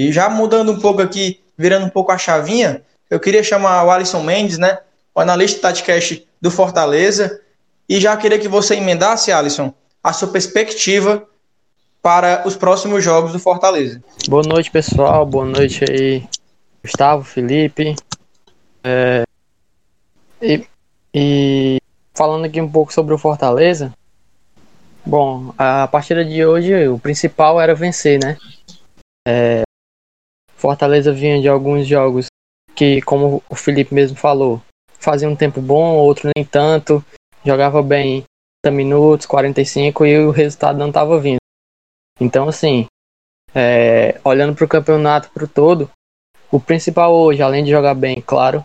E 0.00 0.10
já 0.10 0.30
mudando 0.30 0.72
um 0.72 0.80
pouco 0.80 1.02
aqui, 1.02 1.40
virando 1.58 1.84
um 1.84 1.90
pouco 1.90 2.10
a 2.10 2.16
chavinha, 2.16 2.80
eu 3.10 3.20
queria 3.20 3.42
chamar 3.42 3.84
o 3.84 3.90
Alisson 3.90 4.22
Mendes, 4.22 4.56
né, 4.56 4.78
o 5.14 5.20
analista 5.20 5.60
Tatcast 5.60 6.26
do 6.40 6.50
Fortaleza, 6.50 7.38
e 7.86 8.00
já 8.00 8.16
queria 8.16 8.38
que 8.38 8.48
você 8.48 8.76
emendasse, 8.76 9.30
Alisson, 9.30 9.74
a 10.02 10.10
sua 10.14 10.28
perspectiva 10.28 11.22
para 12.00 12.44
os 12.46 12.56
próximos 12.56 13.04
jogos 13.04 13.32
do 13.32 13.38
Fortaleza. 13.38 14.02
Boa 14.26 14.42
noite, 14.42 14.70
pessoal. 14.70 15.26
Boa 15.26 15.44
noite 15.44 15.84
aí, 15.84 16.24
Gustavo, 16.82 17.22
Felipe. 17.22 17.94
É... 18.82 19.24
E, 20.40 20.64
e 21.12 21.78
falando 22.14 22.46
aqui 22.46 22.58
um 22.58 22.70
pouco 22.70 22.90
sobre 22.90 23.12
o 23.12 23.18
Fortaleza, 23.18 23.92
Bom, 25.04 25.54
a 25.56 25.88
partida 25.88 26.24
de 26.24 26.44
hoje, 26.44 26.86
o 26.86 26.98
principal 26.98 27.60
era 27.60 27.74
vencer, 27.74 28.20
né? 28.22 28.36
É, 29.26 29.62
Fortaleza 30.60 31.10
vinha 31.10 31.40
de 31.40 31.48
alguns 31.48 31.86
jogos 31.86 32.26
que, 32.74 33.00
como 33.02 33.42
o 33.48 33.54
Felipe 33.54 33.94
mesmo 33.94 34.16
falou, 34.16 34.62
fazia 34.98 35.26
um 35.26 35.34
tempo 35.34 35.60
bom, 35.62 35.96
outro 35.96 36.30
nem 36.36 36.44
tanto, 36.44 37.02
jogava 37.42 37.82
bem 37.82 38.24
30 38.62 38.76
minutos, 38.76 39.26
45 39.26 40.04
e 40.04 40.18
o 40.18 40.30
resultado 40.30 40.78
não 40.78 40.88
estava 40.88 41.18
vindo. 41.18 41.38
Então, 42.20 42.46
assim, 42.46 42.86
é, 43.54 44.20
olhando 44.22 44.54
para 44.54 44.66
o 44.66 44.68
campeonato 44.68 45.30
para 45.30 45.44
o 45.44 45.48
todo, 45.48 45.90
o 46.52 46.60
principal 46.60 47.14
hoje, 47.14 47.40
além 47.40 47.64
de 47.64 47.70
jogar 47.70 47.94
bem, 47.94 48.20
claro, 48.20 48.62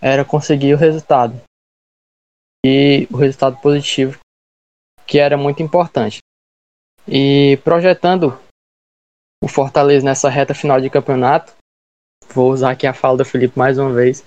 era 0.00 0.24
conseguir 0.24 0.74
o 0.74 0.78
resultado. 0.78 1.40
E 2.66 3.06
o 3.12 3.16
resultado 3.16 3.56
positivo 3.60 4.18
que 5.06 5.20
era 5.20 5.36
muito 5.36 5.62
importante. 5.62 6.18
E 7.06 7.58
projetando 7.62 8.36
o 9.42 9.48
Fortaleza 9.48 10.04
nessa 10.04 10.28
reta 10.28 10.54
final 10.54 10.80
de 10.80 10.90
campeonato, 10.90 11.54
vou 12.28 12.50
usar 12.50 12.70
aqui 12.70 12.86
a 12.86 12.92
fala 12.92 13.18
do 13.18 13.24
Felipe 13.24 13.58
mais 13.58 13.78
uma 13.78 13.92
vez. 13.92 14.20
O 14.20 14.24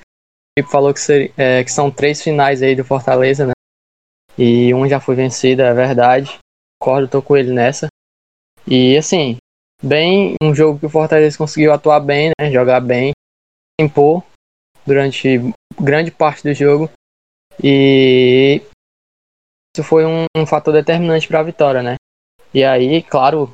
Felipe 0.58 0.72
falou 0.72 0.94
que, 0.94 1.00
seria, 1.00 1.32
é, 1.38 1.64
que 1.64 1.72
são 1.72 1.92
três 1.92 2.22
finais 2.22 2.62
aí 2.62 2.76
do 2.76 2.84
Fortaleza, 2.84 3.48
né? 3.48 3.54
E 4.38 4.74
um 4.74 4.88
já 4.88 5.00
foi 5.00 5.16
vencido, 5.16 5.62
é 5.62 5.74
verdade. 5.74 6.40
Concordo, 6.82 7.08
tô 7.08 7.22
com 7.22 7.36
ele 7.36 7.52
nessa. 7.52 7.88
E 8.66 8.98
assim, 8.98 9.38
bem, 9.84 10.36
um 10.42 10.54
jogo 10.54 10.80
que 10.80 10.86
o 10.86 10.90
Fortaleza 10.90 11.38
conseguiu 11.38 11.74
atuar 11.74 12.00
bem, 12.00 12.32
né? 12.40 12.52
Jogar 12.52 12.80
bem, 12.80 13.12
impor 13.80 14.24
durante 14.86 15.40
grande 15.80 16.12
parte 16.12 16.44
do 16.44 16.54
jogo. 16.54 16.90
E 17.64 18.62
isso 19.76 19.84
foi 19.84 20.06
um, 20.06 20.26
um 20.36 20.46
fator 20.46 20.74
determinante 20.74 21.28
para 21.28 21.40
a 21.40 21.44
vitória, 21.44 21.84
né? 21.84 21.96
E 22.54 22.64
aí, 22.64 23.02
claro, 23.02 23.54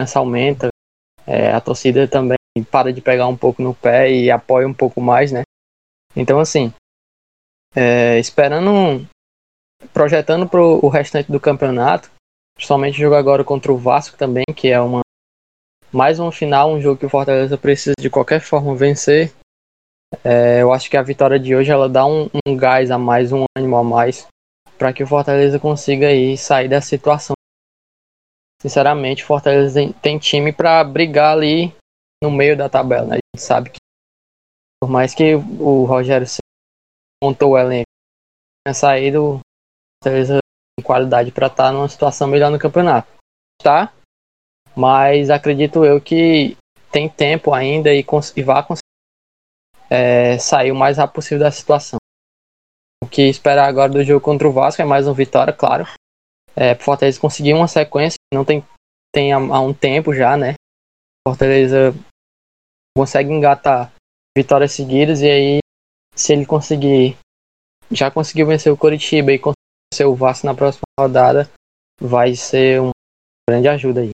essa 0.00 0.18
aumenta, 0.18 0.68
é, 1.26 1.52
a 1.52 1.60
torcida 1.60 2.06
também 2.06 2.36
para 2.70 2.92
de 2.92 3.00
pegar 3.00 3.26
um 3.26 3.36
pouco 3.36 3.62
no 3.62 3.74
pé 3.74 4.10
e 4.10 4.30
apoia 4.30 4.66
um 4.66 4.74
pouco 4.74 5.00
mais, 5.00 5.32
né? 5.32 5.42
Então, 6.14 6.40
assim, 6.40 6.72
é, 7.74 8.18
esperando, 8.18 9.06
projetando 9.92 10.48
para 10.48 10.60
o 10.60 10.88
restante 10.88 11.30
do 11.30 11.38
campeonato, 11.38 12.10
principalmente 12.56 12.98
jogo 12.98 13.14
agora 13.14 13.44
contra 13.44 13.72
o 13.72 13.76
Vasco 13.76 14.16
também, 14.16 14.44
que 14.54 14.68
é 14.68 14.80
uma 14.80 15.00
mais 15.92 16.18
um 16.18 16.30
final, 16.30 16.72
um 16.72 16.80
jogo 16.80 16.98
que 16.98 17.06
o 17.06 17.10
Fortaleza 17.10 17.56
precisa 17.56 17.94
de 17.98 18.10
qualquer 18.10 18.40
forma 18.40 18.74
vencer. 18.74 19.32
É, 20.24 20.62
eu 20.62 20.72
acho 20.72 20.90
que 20.90 20.96
a 20.96 21.02
vitória 21.02 21.38
de 21.38 21.54
hoje 21.54 21.70
ela 21.70 21.88
dá 21.88 22.06
um, 22.06 22.28
um 22.46 22.56
gás 22.56 22.90
a 22.90 22.98
mais, 22.98 23.32
um 23.32 23.44
ânimo 23.56 23.76
a 23.76 23.84
mais 23.84 24.26
para 24.76 24.92
que 24.92 25.02
o 25.02 25.06
Fortaleza 25.06 25.58
consiga 25.58 26.08
aí 26.08 26.36
sair 26.36 26.68
da 26.68 26.80
situação. 26.80 27.35
Sinceramente, 28.60 29.24
Fortaleza 29.24 29.80
tem, 30.00 30.18
time 30.18 30.52
para 30.52 30.82
brigar 30.82 31.36
ali 31.36 31.74
no 32.22 32.30
meio 32.30 32.56
da 32.56 32.68
tabela. 32.68 33.06
Né? 33.06 33.14
A 33.14 33.36
gente 33.36 33.44
sabe 33.44 33.70
que, 33.70 33.78
por 34.80 34.90
mais 34.90 35.14
que 35.14 35.34
o 35.34 35.84
Rogério 35.84 36.26
montou 37.22 37.52
o 37.52 37.58
elenco, 37.58 37.86
tenha 38.64 38.74
saído, 38.74 39.40
Fortaleza 40.02 40.38
tem 40.78 40.84
qualidade 40.84 41.30
para 41.32 41.48
estar 41.48 41.64
tá 41.64 41.72
numa 41.72 41.88
situação 41.88 42.28
melhor 42.28 42.50
no 42.50 42.58
campeonato. 42.58 43.08
Tá? 43.62 43.92
Mas 44.74 45.30
acredito 45.30 45.84
eu 45.84 46.00
que 46.00 46.56
tem 46.90 47.08
tempo 47.08 47.52
ainda 47.52 47.92
e, 47.92 48.04
e 48.36 48.42
vai 48.42 48.66
conseguir 48.66 48.86
é, 49.90 50.38
sair 50.38 50.72
o 50.72 50.76
mais 50.76 50.98
rápido 50.98 51.14
possível 51.14 51.40
da 51.40 51.50
situação. 51.50 51.98
O 53.02 53.08
que 53.08 53.22
esperar 53.22 53.68
agora 53.68 53.92
do 53.92 54.02
jogo 54.02 54.20
contra 54.20 54.48
o 54.48 54.52
Vasco 54.52 54.82
é 54.82 54.84
mais 54.84 55.06
uma 55.06 55.14
vitória, 55.14 55.52
claro. 55.52 55.86
É, 56.56 56.74
Fortaleza 56.74 57.20
conseguir 57.20 57.52
uma 57.52 57.68
sequência, 57.68 58.16
não 58.32 58.44
tem, 58.44 58.64
tem 59.14 59.32
há, 59.32 59.36
há 59.36 59.60
um 59.60 59.74
tempo 59.74 60.14
já, 60.14 60.36
né? 60.36 60.54
Fortaleza 61.28 61.94
consegue 62.96 63.30
engatar 63.30 63.92
vitórias 64.36 64.72
seguidas 64.72 65.20
e 65.20 65.30
aí, 65.30 65.58
se 66.14 66.32
ele 66.32 66.46
conseguir, 66.46 67.16
já 67.90 68.10
conseguiu 68.10 68.46
vencer 68.46 68.72
o 68.72 68.76
Coritiba 68.76 69.32
e 69.32 69.38
conseguir 69.38 69.56
vencer 69.92 70.06
o 70.06 70.14
Vasco 70.14 70.46
na 70.46 70.54
próxima 70.54 70.84
rodada, 70.98 71.50
vai 72.00 72.34
ser 72.34 72.80
uma 72.80 72.92
grande 73.48 73.68
ajuda 73.68 74.00
aí. 74.00 74.10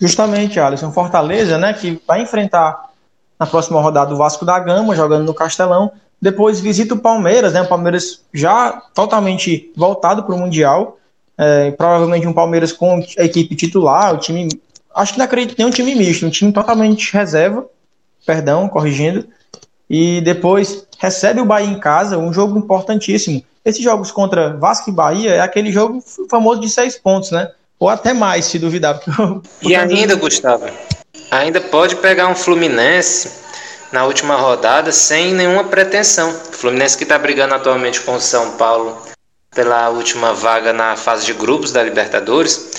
Justamente, 0.00 0.60
Alisson, 0.60 0.92
Fortaleza, 0.92 1.56
né, 1.58 1.72
que 1.72 2.02
vai 2.06 2.22
enfrentar 2.22 2.92
na 3.38 3.46
próxima 3.46 3.80
rodada 3.80 4.14
o 4.14 4.16
Vasco 4.16 4.44
da 4.44 4.58
Gama, 4.58 4.94
jogando 4.94 5.24
no 5.24 5.34
Castelão. 5.34 5.92
Depois 6.20 6.60
visita 6.60 6.94
o 6.94 6.98
Palmeiras, 6.98 7.52
né? 7.52 7.62
O 7.62 7.68
Palmeiras 7.68 8.22
já 8.32 8.82
totalmente 8.94 9.72
voltado 9.76 10.22
para 10.22 10.34
o 10.34 10.38
Mundial. 10.38 10.98
É, 11.36 11.70
provavelmente 11.72 12.26
um 12.26 12.32
Palmeiras 12.32 12.72
com 12.72 13.04
a 13.18 13.24
equipe 13.24 13.54
titular, 13.54 14.14
o 14.14 14.18
time. 14.18 14.48
Acho 14.94 15.12
que 15.12 15.18
não 15.18 15.24
acredito 15.24 15.56
tem 15.56 15.66
um 15.66 15.70
time 15.70 15.94
misto, 15.94 16.24
um 16.24 16.30
time 16.30 16.52
totalmente 16.52 17.12
reserva, 17.12 17.66
perdão, 18.24 18.68
corrigindo. 18.68 19.26
E 19.90 20.20
depois 20.20 20.86
recebe 20.98 21.40
o 21.40 21.44
Bahia 21.44 21.68
em 21.68 21.78
casa, 21.78 22.16
um 22.16 22.32
jogo 22.32 22.58
importantíssimo. 22.58 23.42
Esses 23.64 23.82
jogos 23.82 24.10
contra 24.10 24.56
Vasco 24.56 24.90
e 24.90 24.92
Bahia 24.92 25.32
é 25.32 25.40
aquele 25.40 25.72
jogo 25.72 26.02
famoso 26.30 26.60
de 26.60 26.68
seis 26.68 26.96
pontos, 26.96 27.30
né? 27.30 27.50
Ou 27.78 27.88
até 27.88 28.12
mais, 28.12 28.44
se 28.46 28.58
duvidar. 28.58 29.00
e 29.62 29.74
ainda, 29.74 30.14
Gustavo, 30.14 30.66
ainda 31.30 31.60
pode 31.60 31.96
pegar 31.96 32.28
um 32.28 32.34
Fluminense 32.34 33.44
na 33.94 34.04
última 34.04 34.34
rodada 34.34 34.90
sem 34.90 35.32
nenhuma 35.32 35.62
pretensão. 35.62 36.30
O 36.30 36.52
Fluminense 36.52 36.96
que 36.96 37.04
está 37.04 37.16
brigando 37.16 37.54
atualmente 37.54 38.00
com 38.00 38.16
o 38.16 38.20
São 38.20 38.50
Paulo 38.56 39.00
pela 39.54 39.88
última 39.88 40.34
vaga 40.34 40.72
na 40.72 40.96
fase 40.96 41.24
de 41.24 41.32
grupos 41.32 41.70
da 41.70 41.80
Libertadores. 41.80 42.72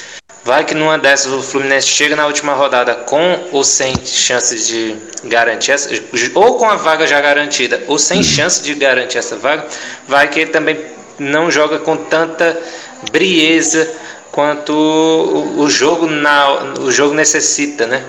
Vai 0.43 0.65
que 0.65 0.75
numa 0.75 0.97
dessas 0.97 1.31
o 1.31 1.41
Fluminense 1.41 1.87
chega 1.87 2.17
na 2.17 2.27
última 2.27 2.53
rodada 2.53 2.93
com 2.93 3.47
ou 3.53 3.63
sem 3.63 3.95
chances 4.05 4.67
de 4.67 4.97
garantir 5.23 5.71
essa, 5.71 5.89
ou 6.33 6.57
com 6.57 6.69
a 6.69 6.75
vaga 6.75 7.07
já 7.07 7.21
garantida, 7.21 7.81
ou 7.87 7.97
sem 7.97 8.21
chance 8.21 8.61
de 8.61 8.75
garantir 8.75 9.17
essa 9.17 9.37
vaga. 9.37 9.65
Vai 10.09 10.27
que 10.27 10.41
ele 10.41 10.51
também 10.51 10.85
não 11.17 11.49
joga 11.49 11.79
com 11.79 11.95
tanta 11.95 12.61
brieza 13.09 13.89
quanto 14.33 14.73
o, 14.73 15.69
jogo 15.69 16.07
na, 16.07 16.73
o 16.81 16.91
jogo 16.91 17.13
necessita, 17.13 17.87
né? 17.87 18.03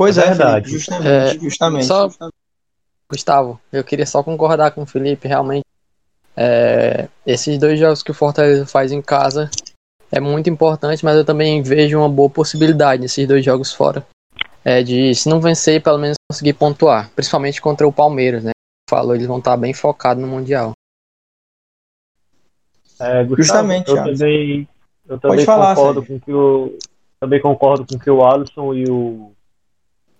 Pois 0.00 0.16
é, 0.16 0.22
é 0.22 0.28
verdade. 0.28 0.70
justamente, 0.70 1.06
é, 1.06 1.38
justamente, 1.38 1.84
só, 1.84 2.08
Gustavo, 3.06 3.60
eu 3.70 3.84
queria 3.84 4.06
só 4.06 4.22
concordar 4.22 4.70
com 4.70 4.80
o 4.80 4.86
Felipe, 4.86 5.28
realmente. 5.28 5.66
É, 6.34 7.06
esses 7.26 7.58
dois 7.58 7.78
jogos 7.78 8.02
que 8.02 8.10
o 8.10 8.14
Fortaleza 8.14 8.64
faz 8.64 8.92
em 8.92 9.02
casa 9.02 9.50
é 10.10 10.18
muito 10.18 10.48
importante, 10.48 11.04
mas 11.04 11.18
eu 11.18 11.24
também 11.24 11.62
vejo 11.62 11.98
uma 11.98 12.08
boa 12.08 12.30
possibilidade 12.30 13.02
nesses 13.02 13.28
dois 13.28 13.44
jogos 13.44 13.74
fora. 13.74 14.06
É 14.64 14.82
de, 14.82 15.14
se 15.14 15.28
não 15.28 15.38
vencer, 15.38 15.82
pelo 15.82 15.98
menos 15.98 16.16
conseguir 16.32 16.54
pontuar. 16.54 17.10
Principalmente 17.10 17.60
contra 17.60 17.86
o 17.86 17.92
Palmeiras, 17.92 18.42
né? 18.42 18.52
Falou, 18.88 19.14
eles 19.14 19.26
vão 19.26 19.36
estar 19.36 19.58
bem 19.58 19.74
focados 19.74 20.22
no 20.24 20.30
Mundial. 20.30 20.72
É, 22.98 23.22
Gustavo, 23.22 23.36
Justamente, 23.36 23.90
eu 23.90 23.96
também, 23.96 24.68
eu 25.06 25.20
também 25.20 25.44
falar, 25.44 25.74
concordo 25.74 26.06
com 26.06 26.18
que 26.18 26.32
o 26.32 26.78
também 27.20 27.38
concordo 27.38 27.86
com 27.86 27.98
que 27.98 28.10
o 28.10 28.24
Alisson 28.24 28.72
e 28.72 28.88
o 28.88 29.34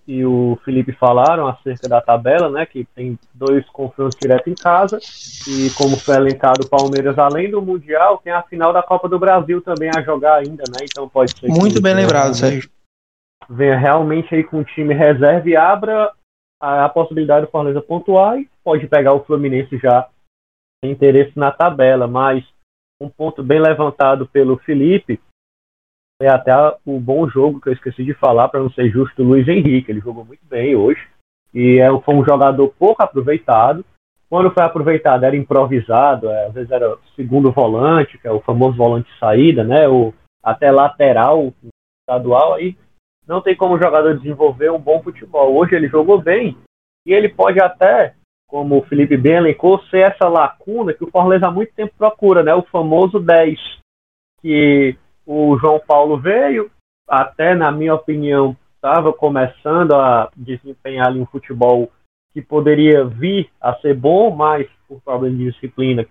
e 0.06 0.24
o 0.24 0.58
Felipe 0.64 0.92
falaram 0.92 1.46
acerca 1.46 1.88
da 1.88 2.00
tabela, 2.00 2.50
né? 2.50 2.66
Que 2.66 2.84
tem 2.94 3.18
dois 3.34 3.64
confrontos 3.70 4.18
direto 4.20 4.50
em 4.50 4.54
casa. 4.54 4.98
E 5.46 5.70
como 5.76 5.96
foi 5.96 6.16
elencado 6.16 6.64
o 6.64 6.68
Palmeiras, 6.68 7.18
além 7.18 7.50
do 7.50 7.62
Mundial, 7.62 8.18
tem 8.18 8.32
a 8.32 8.42
final 8.42 8.72
da 8.72 8.82
Copa 8.82 9.08
do 9.08 9.18
Brasil 9.18 9.60
também 9.62 9.90
a 9.94 10.02
jogar 10.02 10.36
ainda, 10.36 10.64
né? 10.68 10.84
Então 10.84 11.08
pode 11.08 11.38
ser. 11.38 11.48
Muito 11.48 11.80
bem 11.80 11.94
lembrado, 11.94 12.34
Sérgio. 12.34 12.70
venha 13.48 13.78
realmente 13.78 14.34
aí 14.34 14.42
com 14.42 14.60
o 14.60 14.64
time 14.64 14.94
reserva 14.94 15.48
e 15.48 15.56
abra 15.56 16.12
a, 16.60 16.84
a 16.84 16.88
possibilidade 16.88 17.46
do 17.46 17.50
Fortaleza 17.50 17.80
pontuar 17.80 18.38
e 18.38 18.48
pode 18.64 18.86
pegar 18.86 19.14
o 19.14 19.24
Fluminense 19.24 19.78
já 19.78 20.08
tem 20.82 20.92
interesse 20.92 21.32
na 21.38 21.50
tabela, 21.50 22.06
mas 22.06 22.44
um 23.00 23.08
ponto 23.08 23.42
bem 23.42 23.60
levantado 23.60 24.26
pelo 24.26 24.58
Felipe 24.58 25.20
é 26.20 26.28
até 26.28 26.52
o 26.84 27.00
bom 27.00 27.28
jogo 27.28 27.60
que 27.60 27.70
eu 27.70 27.72
esqueci 27.72 28.04
de 28.04 28.12
falar 28.14 28.48
para 28.48 28.60
não 28.60 28.70
ser 28.70 28.90
justo, 28.90 29.22
o 29.22 29.26
Luiz 29.26 29.48
Henrique, 29.48 29.90
ele 29.90 30.00
jogou 30.00 30.24
muito 30.24 30.44
bem 30.46 30.76
hoje 30.76 31.00
e 31.52 31.80
é, 31.80 31.88
foi 32.02 32.14
um 32.14 32.24
jogador 32.24 32.68
pouco 32.78 33.02
aproveitado. 33.02 33.84
Quando 34.28 34.52
foi 34.52 34.62
aproveitado 34.62 35.24
era 35.24 35.34
improvisado, 35.34 36.28
é, 36.28 36.46
às 36.46 36.52
vezes 36.52 36.70
era 36.70 36.96
segundo 37.16 37.50
volante, 37.50 38.18
que 38.18 38.28
é 38.28 38.30
o 38.30 38.40
famoso 38.40 38.76
volante 38.76 39.10
saída, 39.18 39.64
né? 39.64 39.88
O, 39.88 40.12
até 40.42 40.70
lateral 40.70 41.52
estadual, 42.02 42.54
aí 42.54 42.76
não 43.26 43.40
tem 43.40 43.56
como 43.56 43.74
o 43.74 43.82
jogador 43.82 44.16
desenvolver 44.16 44.70
um 44.70 44.78
bom 44.78 45.02
futebol. 45.02 45.56
Hoje 45.56 45.74
ele 45.74 45.88
jogou 45.88 46.20
bem 46.20 46.56
e 47.06 47.12
ele 47.12 47.28
pode 47.28 47.60
até, 47.60 48.14
como 48.46 48.78
o 48.78 48.82
Felipe 48.82 49.16
bem 49.16 49.34
elencou, 49.34 49.82
ser 49.84 50.12
essa 50.12 50.28
lacuna 50.28 50.92
que 50.92 51.04
o 51.04 51.10
Fortaleza 51.10 51.46
há 51.46 51.50
muito 51.50 51.72
tempo 51.74 51.92
procura, 51.96 52.42
né? 52.42 52.54
O 52.54 52.62
famoso 52.62 53.18
10, 53.18 53.58
que 54.40 54.96
o 55.26 55.56
João 55.58 55.80
Paulo 55.80 56.18
veio, 56.18 56.70
até 57.08 57.54
na 57.54 57.70
minha 57.70 57.94
opinião, 57.94 58.56
estava 58.74 59.12
começando 59.12 59.94
a 59.94 60.30
desempenhar 60.36 61.08
ali 61.08 61.20
um 61.20 61.26
futebol 61.26 61.90
que 62.32 62.40
poderia 62.40 63.04
vir 63.04 63.50
a 63.60 63.74
ser 63.76 63.94
bom, 63.94 64.34
mas 64.34 64.68
por 64.86 65.00
problemas 65.02 65.38
de 65.38 65.50
disciplina, 65.50 66.06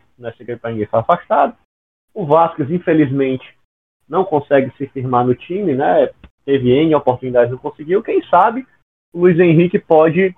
para 0.61 0.71
ninguém 0.71 0.85
foi 0.85 0.99
afastado. 0.99 1.55
O 2.13 2.25
Vasquez, 2.25 2.69
infelizmente, 2.69 3.57
não 4.07 4.23
consegue 4.23 4.71
se 4.77 4.87
firmar 4.87 5.25
no 5.25 5.35
time, 5.35 5.75
né? 5.75 6.09
Teve 6.45 6.71
N 6.71 6.95
oportunidades, 6.95 7.51
não 7.51 7.57
conseguiu. 7.57 8.03
Quem 8.03 8.21
sabe 8.27 8.67
o 9.13 9.19
Luiz 9.21 9.39
Henrique 9.39 9.79
pode 9.79 10.35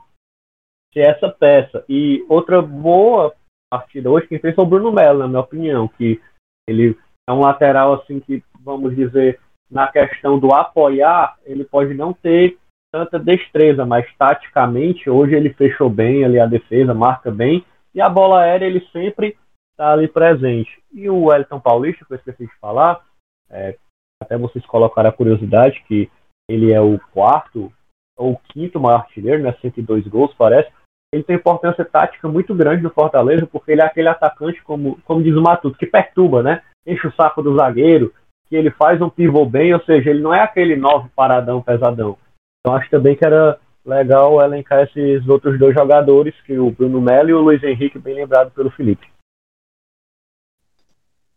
ser 0.94 1.02
essa 1.02 1.30
peça. 1.30 1.84
E 1.88 2.26
outra 2.30 2.62
boa 2.62 3.34
partida 3.70 4.10
hoje, 4.10 4.28
quem 4.28 4.40
fez 4.40 4.54
foi 4.54 4.64
o 4.64 4.68
Bruno 4.68 4.92
Melo, 4.92 5.20
na 5.20 5.28
minha 5.28 5.40
opinião, 5.40 5.88
que 5.88 6.22
ele 6.68 6.98
é 7.28 7.32
um 7.32 7.40
lateral 7.40 7.94
assim 7.94 8.20
que, 8.20 8.44
vamos 8.64 8.96
dizer, 8.96 9.40
na 9.70 9.88
questão 9.88 10.38
do 10.38 10.54
apoiar, 10.54 11.38
ele 11.46 11.64
pode 11.64 11.94
não 11.94 12.14
ter 12.14 12.58
tanta 12.92 13.18
destreza, 13.18 13.86
mas 13.86 14.06
taticamente, 14.18 15.10
hoje 15.10 15.34
ele 15.34 15.54
fechou 15.54 15.90
bem 15.90 16.26
ali 16.26 16.40
a 16.40 16.46
defesa, 16.46 16.94
marca 16.94 17.32
bem, 17.32 17.66
e 17.96 18.02
a 18.02 18.10
bola 18.10 18.42
aérea 18.42 18.66
ele 18.66 18.86
sempre 18.92 19.38
está 19.72 19.94
ali 19.94 20.08
presente. 20.08 20.82
E 20.92 21.10
o 21.10 21.26
Wellington 21.26 21.60
Paulista, 21.60 22.06
que 22.06 22.14
eu 22.14 22.18
esqueci 22.18 22.46
de 22.46 22.60
falar, 22.60 23.02
é, 23.50 23.78
até 24.22 24.38
vocês 24.38 24.66
colocaram 24.66 25.10
a 25.10 25.14
curiosidade 25.14 25.84
que 25.88 26.10
ele 26.50 26.74
é 26.74 26.82
o 26.82 27.00
quarto 27.14 27.72
ou 28.18 28.40
quinto 28.50 28.80
maior 28.80 29.00
artilheiro, 29.00 29.42
né, 29.42 29.56
102 29.62 30.08
gols, 30.08 30.34
parece. 30.38 30.70
Ele 31.14 31.24
tem 31.24 31.36
importância 31.36 31.84
tática 31.84 32.28
muito 32.28 32.54
grande 32.54 32.84
no 32.84 32.90
Fortaleza, 32.90 33.48
porque 33.48 33.72
ele 33.72 33.82
é 33.82 33.86
aquele 33.86 34.08
atacante, 34.08 34.62
como, 34.64 35.02
como 35.04 35.24
diz 35.24 35.36
o 35.36 35.42
Matuto, 35.42 35.78
que 35.78 35.86
perturba, 35.86 36.42
né? 36.44 36.62
Enche 36.86 37.08
o 37.08 37.14
saco 37.14 37.42
do 37.42 37.56
zagueiro, 37.56 38.14
que 38.52 38.56
ele 38.58 38.70
faz 38.70 39.02
um 39.02 39.10
pivô 39.10 39.46
bem, 39.46 39.74
ou 39.74 39.82
seja, 39.86 40.10
ele 40.10 40.20
não 40.20 40.34
é 40.34 40.42
aquele 40.42 40.76
nove 40.76 41.08
paradão 41.16 41.62
pesadão. 41.62 42.18
Então 42.60 42.76
acho 42.76 42.90
também 42.90 43.16
que 43.16 43.24
era 43.24 43.58
legal 43.86 44.42
elencar 44.42 44.84
esses 44.84 45.26
outros 45.26 45.58
dois 45.58 45.74
jogadores, 45.74 46.36
que 46.46 46.60
o 46.60 46.70
Bruno 46.70 47.00
Melo 47.00 47.30
e 47.30 47.34
o 47.34 47.40
Luiz 47.40 47.64
Henrique, 47.64 47.98
bem 47.98 48.14
lembrado 48.14 48.52
pelo 48.52 48.70
Felipe. 48.70 49.08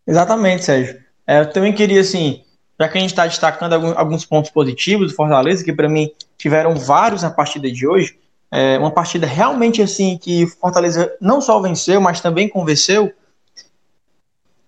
Exatamente, 0.04 0.64
Sérgio. 0.64 1.00
É, 1.24 1.38
eu 1.38 1.50
também 1.52 1.72
queria, 1.72 2.00
assim, 2.00 2.42
já 2.80 2.88
que 2.88 2.98
a 2.98 3.00
gente 3.00 3.10
está 3.10 3.28
destacando 3.28 3.74
alguns 3.96 4.26
pontos 4.26 4.50
positivos 4.50 5.12
do 5.12 5.16
Fortaleza, 5.16 5.64
que 5.64 5.72
para 5.72 5.88
mim 5.88 6.10
tiveram 6.36 6.74
vários 6.74 7.22
na 7.22 7.30
partida 7.30 7.70
de 7.70 7.86
hoje, 7.86 8.18
é 8.50 8.76
uma 8.76 8.90
partida 8.90 9.24
realmente 9.24 9.80
assim 9.80 10.18
que 10.18 10.42
o 10.42 10.48
Fortaleza 10.48 11.16
não 11.20 11.40
só 11.40 11.60
venceu, 11.60 12.00
mas 12.00 12.20
também 12.20 12.48
convenceu. 12.48 13.12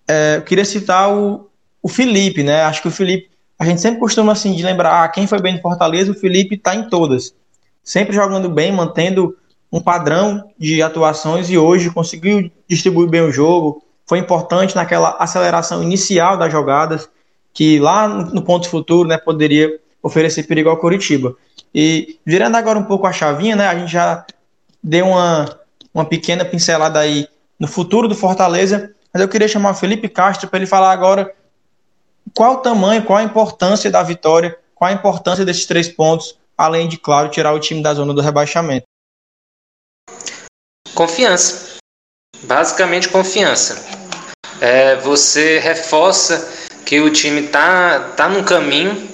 É, 0.07 0.37
eu 0.37 0.43
queria 0.43 0.63
citar 0.63 1.13
o, 1.13 1.46
o 1.87 1.89
Felipe, 1.89 2.43
né? 2.43 2.63
Acho 2.63 2.81
que 2.81 2.89
o 2.89 2.91
Felipe, 2.91 3.29
a 3.57 3.63
gente 3.63 3.79
sempre 3.79 4.01
costuma 4.01 4.33
assim 4.33 4.53
de 4.53 4.61
lembrar 4.61 5.05
ah, 5.05 5.07
quem 5.07 5.25
foi 5.25 5.39
bem 5.39 5.55
no 5.55 5.61
Fortaleza, 5.61 6.11
o 6.11 6.13
Felipe 6.13 6.55
está 6.55 6.75
em 6.75 6.89
todas. 6.89 7.33
Sempre 7.81 8.13
jogando 8.13 8.49
bem, 8.49 8.73
mantendo 8.73 9.37
um 9.71 9.79
padrão 9.79 10.49
de 10.59 10.81
atuações 10.81 11.49
e 11.49 11.57
hoje 11.57 11.89
conseguiu 11.89 12.51
distribuir 12.67 13.09
bem 13.09 13.21
o 13.21 13.31
jogo. 13.31 13.81
Foi 14.05 14.19
importante 14.19 14.75
naquela 14.75 15.11
aceleração 15.11 15.81
inicial 15.81 16.35
das 16.35 16.51
jogadas, 16.51 17.09
que 17.53 17.79
lá 17.79 18.05
no 18.05 18.41
ponto 18.41 18.67
futuro 18.67 19.07
né, 19.07 19.17
poderia 19.17 19.79
oferecer 20.03 20.43
perigo 20.43 20.69
ao 20.69 20.75
Coritiba. 20.75 21.37
E 21.73 22.19
virando 22.25 22.57
agora 22.57 22.77
um 22.77 22.83
pouco 22.83 23.07
a 23.07 23.13
chavinha, 23.13 23.55
né, 23.55 23.65
a 23.65 23.79
gente 23.79 23.93
já 23.93 24.25
deu 24.83 25.07
uma, 25.07 25.57
uma 25.93 26.03
pequena 26.03 26.43
pincelada 26.43 26.99
aí 26.99 27.29
no 27.57 27.65
futuro 27.65 28.09
do 28.09 28.15
Fortaleza, 28.15 28.91
mas 29.13 29.21
eu 29.21 29.29
queria 29.29 29.47
chamar 29.47 29.71
o 29.71 29.75
Felipe 29.75 30.09
Castro 30.09 30.49
para 30.49 30.59
ele 30.59 30.67
falar 30.67 30.91
agora 30.91 31.33
qual 32.33 32.55
o 32.55 32.57
tamanho, 32.57 33.03
qual 33.03 33.19
a 33.19 33.23
importância 33.23 33.89
da 33.91 34.03
vitória, 34.03 34.57
qual 34.73 34.89
a 34.89 34.93
importância 34.93 35.45
desses 35.45 35.65
três 35.65 35.87
pontos, 35.87 36.37
além 36.57 36.87
de, 36.87 36.97
claro, 36.97 37.29
tirar 37.29 37.53
o 37.53 37.59
time 37.59 37.81
da 37.81 37.93
zona 37.93 38.13
do 38.13 38.21
rebaixamento? 38.21 38.85
Confiança. 40.93 41.77
Basicamente, 42.43 43.09
confiança. 43.09 43.83
É, 44.59 44.95
você 44.97 45.59
reforça 45.59 46.47
que 46.85 46.99
o 46.99 47.11
time 47.11 47.47
tá, 47.47 48.13
tá 48.15 48.29
num 48.29 48.43
caminho, 48.43 49.09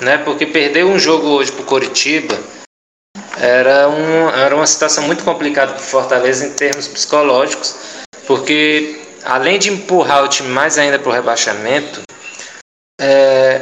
né? 0.00 0.18
Porque 0.18 0.46
perder 0.46 0.84
um 0.84 0.98
jogo 0.98 1.28
hoje 1.28 1.52
para 1.52 1.62
o 1.62 1.66
Coritiba 1.66 2.38
era, 3.38 3.88
um, 3.88 4.28
era 4.30 4.54
uma 4.54 4.66
situação 4.66 5.04
muito 5.04 5.24
complicada 5.24 5.72
para 5.72 5.80
Fortaleza 5.80 6.46
em 6.46 6.52
termos 6.52 6.88
psicológicos, 6.88 8.04
porque 8.26 9.00
além 9.24 9.58
de 9.58 9.70
empurrar 9.70 10.24
o 10.24 10.28
time 10.28 10.48
mais 10.48 10.78
ainda 10.78 10.98
para 10.98 11.08
o 11.08 11.12
rebaixamento, 11.12 12.02
é, 13.02 13.60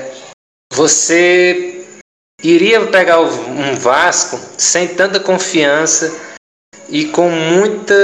você 0.73 1.87
iria 2.43 2.81
pegar 2.87 3.21
um 3.21 3.75
Vasco 3.75 4.39
sem 4.59 4.89
tanta 4.89 5.19
confiança 5.19 6.13
e 6.89 7.07
com 7.07 7.31
muita 7.31 7.95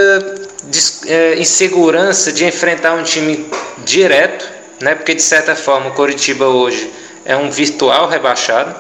é, 1.07 1.38
insegurança 1.38 2.33
de 2.33 2.44
enfrentar 2.44 2.94
um 2.94 3.03
time 3.03 3.46
direto, 3.85 4.49
né? 4.81 4.94
Porque 4.94 5.14
de 5.14 5.22
certa 5.22 5.55
forma 5.55 5.90
o 5.90 5.94
Coritiba 5.94 6.46
hoje 6.46 6.90
é 7.25 7.37
um 7.37 7.51
virtual 7.51 8.09
rebaixado, 8.09 8.75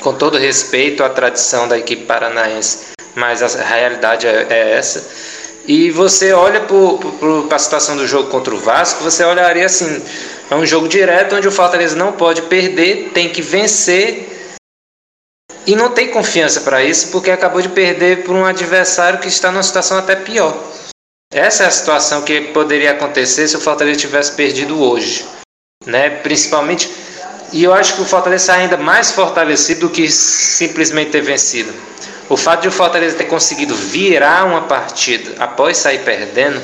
com 0.00 0.14
todo 0.14 0.38
respeito 0.38 1.04
à 1.04 1.08
tradição 1.08 1.68
da 1.68 1.78
equipe 1.78 2.04
paranaense, 2.04 2.86
mas 3.14 3.42
a 3.42 3.62
realidade 3.62 4.26
é, 4.26 4.46
é 4.50 4.70
essa. 4.72 5.04
E 5.66 5.90
você 5.90 6.32
olha 6.32 6.62
para 6.62 7.56
a 7.56 7.58
situação 7.58 7.96
do 7.96 8.06
jogo 8.06 8.30
contra 8.30 8.54
o 8.54 8.58
Vasco, 8.58 9.04
você 9.04 9.22
olharia 9.22 9.66
assim: 9.66 10.02
é 10.50 10.54
um 10.54 10.64
jogo 10.64 10.88
direto 10.88 11.36
onde 11.36 11.46
o 11.46 11.52
Fortaleza 11.52 11.94
não 11.94 12.12
pode 12.12 12.42
perder, 12.42 13.10
tem 13.12 13.28
que 13.28 13.42
vencer 13.42 14.54
e 15.66 15.76
não 15.76 15.90
tem 15.90 16.08
confiança 16.08 16.62
para 16.62 16.82
isso 16.82 17.10
porque 17.10 17.30
acabou 17.30 17.60
de 17.60 17.68
perder 17.68 18.24
por 18.24 18.34
um 18.34 18.44
adversário 18.44 19.18
que 19.18 19.28
está 19.28 19.52
numa 19.52 19.62
situação 19.62 19.98
até 19.98 20.16
pior. 20.16 20.56
Essa 21.30 21.64
é 21.64 21.66
a 21.66 21.70
situação 21.70 22.22
que 22.22 22.40
poderia 22.52 22.92
acontecer 22.92 23.46
se 23.46 23.56
o 23.56 23.60
Fortaleza 23.60 24.00
tivesse 24.00 24.32
perdido 24.32 24.82
hoje, 24.82 25.26
né? 25.84 26.08
Principalmente, 26.08 26.90
e 27.52 27.62
eu 27.62 27.74
acho 27.74 27.96
que 27.96 28.00
o 28.00 28.06
Fortaleza 28.06 28.44
está 28.44 28.54
ainda 28.54 28.78
mais 28.78 29.10
fortalecido 29.10 29.80
do 29.80 29.90
que 29.90 30.10
simplesmente 30.10 31.10
ter 31.10 31.20
vencido. 31.20 31.72
O 32.30 32.36
fato 32.36 32.62
de 32.62 32.68
o 32.68 32.72
Fortaleza 32.72 33.16
ter 33.16 33.24
conseguido 33.24 33.74
virar 33.74 34.46
uma 34.46 34.62
partida 34.62 35.34
após 35.38 35.76
sair 35.76 36.02
perdendo 36.02 36.62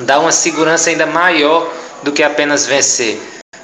dá 0.00 0.18
uma 0.18 0.32
segurança 0.32 0.88
ainda 0.88 1.04
maior 1.04 1.70
do 2.02 2.12
que 2.12 2.22
apenas 2.22 2.66
vencer. 2.66 3.20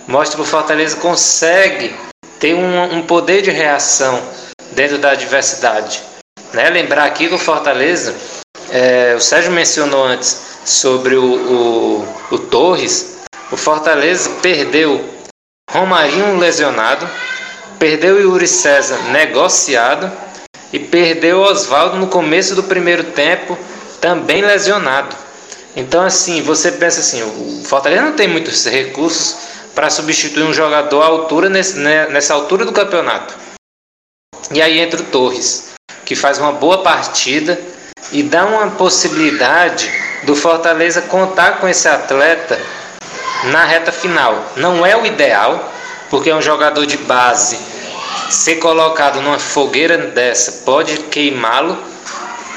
Mostra 0.06 0.36
que 0.36 0.42
o 0.42 0.46
Fortaleza 0.46 0.96
consegue 0.96 1.94
ter 2.40 2.54
um, 2.54 2.96
um 2.96 3.02
poder 3.02 3.42
de 3.42 3.50
reação 3.50 4.20
dentro 4.72 4.98
da 4.98 5.12
adversidade. 5.12 6.02
Né? 6.52 6.68
Lembrar 6.70 7.04
aqui 7.04 7.28
que 7.28 7.34
o 7.34 7.38
Fortaleza, 7.38 8.14
é, 8.70 9.14
o 9.16 9.20
Sérgio 9.20 9.52
mencionou 9.52 10.04
antes 10.04 10.58
sobre 10.64 11.14
o, 11.16 11.24
o, 11.24 12.08
o 12.30 12.38
Torres, 12.38 13.18
o 13.50 13.56
Fortaleza 13.56 14.30
perdeu 14.42 15.04
Romarinho 15.70 16.38
lesionado, 16.38 17.08
perdeu 17.78 18.20
Yuri 18.20 18.46
César 18.46 18.98
negociado 19.10 20.10
e 20.72 20.78
perdeu 20.78 21.40
Oswaldo 21.40 21.96
no 21.96 22.08
começo 22.08 22.54
do 22.54 22.62
primeiro 22.62 23.04
tempo, 23.04 23.58
também 24.00 24.42
lesionado. 24.42 25.14
Então, 25.74 26.02
assim, 26.02 26.42
você 26.42 26.72
pensa 26.72 27.00
assim: 27.00 27.22
o 27.22 27.64
Fortaleza 27.64 28.02
não 28.02 28.12
tem 28.12 28.28
muitos 28.28 28.64
recursos 28.66 29.36
para 29.74 29.88
substituir 29.88 30.44
um 30.44 30.52
jogador 30.52 31.02
à 31.02 31.06
altura 31.06 31.48
nesse, 31.48 31.78
né, 31.78 32.06
nessa 32.08 32.34
altura 32.34 32.64
do 32.64 32.72
campeonato. 32.72 33.34
E 34.50 34.60
aí 34.60 34.80
entra 34.80 35.00
o 35.00 35.04
Torres, 35.04 35.72
que 36.04 36.14
faz 36.14 36.38
uma 36.38 36.52
boa 36.52 36.82
partida 36.82 37.58
e 38.10 38.22
dá 38.22 38.44
uma 38.44 38.70
possibilidade 38.72 39.90
do 40.24 40.36
Fortaleza 40.36 41.02
contar 41.02 41.58
com 41.58 41.68
esse 41.68 41.88
atleta 41.88 42.60
na 43.44 43.64
reta 43.64 43.90
final. 43.90 44.52
Não 44.56 44.84
é 44.84 44.94
o 44.94 45.06
ideal, 45.06 45.72
porque 46.10 46.28
é 46.28 46.34
um 46.34 46.42
jogador 46.42 46.84
de 46.84 46.98
base 46.98 47.58
ser 48.30 48.56
colocado 48.56 49.20
numa 49.20 49.38
fogueira 49.38 49.98
dessa 49.98 50.62
pode 50.64 50.98
queimá-lo, 51.04 51.76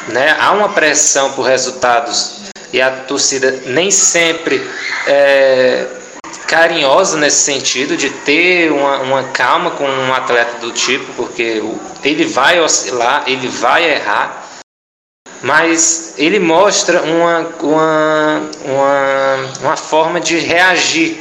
né? 0.08 0.36
Há 0.40 0.52
uma 0.52 0.70
pressão 0.70 1.34
por 1.34 1.44
resultados 1.44 2.35
e 2.76 2.82
a 2.82 2.92
torcida 2.92 3.52
nem 3.68 3.90
sempre 3.90 4.62
é 5.08 5.88
carinhosa 6.46 7.18
nesse 7.18 7.44
sentido 7.44 7.96
de 7.96 8.10
ter 8.10 8.70
uma, 8.70 8.98
uma 9.00 9.24
calma 9.30 9.72
com 9.72 9.86
um 9.86 10.14
atleta 10.14 10.60
do 10.60 10.74
tipo, 10.74 11.14
porque 11.14 11.64
ele 12.04 12.26
vai 12.26 12.60
oscilar, 12.60 13.24
ele 13.28 13.48
vai 13.48 13.90
errar, 13.90 14.46
mas 15.42 16.16
ele 16.18 16.38
mostra 16.38 17.02
uma, 17.02 17.40
uma, 17.62 18.42
uma, 18.66 19.36
uma 19.62 19.78
forma 19.78 20.20
de 20.20 20.38
reagir. 20.38 21.18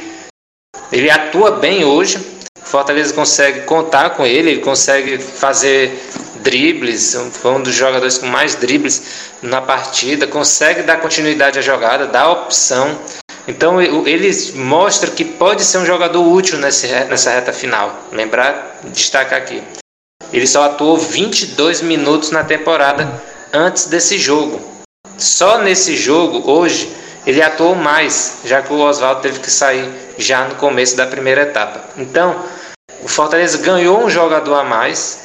Ele 0.91 1.09
atua 1.09 1.51
bem 1.51 1.85
hoje, 1.85 2.19
Fortaleza 2.61 3.13
consegue 3.13 3.61
contar 3.61 4.09
com 4.11 4.25
ele, 4.25 4.51
ele 4.51 4.61
consegue 4.61 5.19
fazer 5.19 6.03
dribles, 6.45 7.17
foi 7.33 7.51
um 7.51 7.61
dos 7.61 7.73
jogadores 7.73 8.19
com 8.19 8.27
mais 8.27 8.55
dribles 8.55 9.01
na 9.41 9.59
partida, 9.59 10.27
consegue 10.27 10.83
dar 10.83 11.01
continuidade 11.01 11.59
à 11.59 11.61
jogada, 11.61 12.05
dar 12.05 12.29
opção. 12.29 12.97
Então 13.47 13.81
ele 13.81 14.31
mostra 14.53 15.09
que 15.09 15.25
pode 15.25 15.63
ser 15.63 15.79
um 15.79 15.85
jogador 15.85 16.21
útil 16.21 16.57
nessa 16.59 17.29
reta 17.31 17.51
final. 17.51 17.93
Lembrar, 18.11 18.79
destacar 18.85 19.39
aqui. 19.39 19.61
Ele 20.31 20.47
só 20.47 20.63
atuou 20.63 20.97
22 20.97 21.81
minutos 21.81 22.31
na 22.31 22.43
temporada 22.43 23.21
antes 23.51 23.85
desse 23.85 24.17
jogo. 24.17 24.61
Só 25.17 25.59
nesse 25.59 25.95
jogo, 25.95 26.49
hoje, 26.49 26.91
ele 27.25 27.41
atuou 27.41 27.75
mais, 27.75 28.39
já 28.45 28.61
que 28.61 28.73
o 28.73 28.79
Oswaldo 28.79 29.21
teve 29.21 29.39
que 29.39 29.49
sair 29.49 29.89
já 30.17 30.45
no 30.45 30.55
começo 30.55 30.95
da 30.95 31.05
primeira 31.05 31.43
etapa. 31.43 31.81
Então, 31.97 32.35
o 33.03 33.07
Fortaleza 33.07 33.57
ganhou 33.59 34.03
um 34.03 34.09
jogador 34.09 34.55
a 34.55 34.63
mais. 34.63 35.24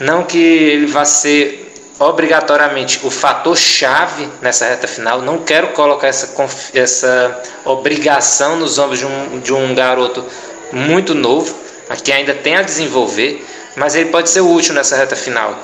Não 0.00 0.24
que 0.24 0.38
ele 0.38 0.86
vá 0.86 1.04
ser 1.04 1.72
obrigatoriamente 1.98 3.00
o 3.04 3.10
fator 3.10 3.56
chave 3.56 4.28
nessa 4.40 4.66
reta 4.66 4.88
final. 4.88 5.22
Não 5.22 5.38
quero 5.38 5.68
colocar 5.68 6.08
essa, 6.08 6.34
essa 6.74 7.42
obrigação 7.64 8.56
nos 8.56 8.78
ombros 8.78 8.98
de 8.98 9.06
um, 9.06 9.40
de 9.40 9.52
um 9.52 9.74
garoto 9.74 10.24
muito 10.72 11.14
novo, 11.14 11.54
que 12.02 12.10
ainda 12.10 12.34
tem 12.34 12.56
a 12.56 12.62
desenvolver, 12.62 13.46
mas 13.76 13.94
ele 13.94 14.10
pode 14.10 14.30
ser 14.30 14.40
útil 14.40 14.74
nessa 14.74 14.96
reta 14.96 15.14
final. 15.14 15.56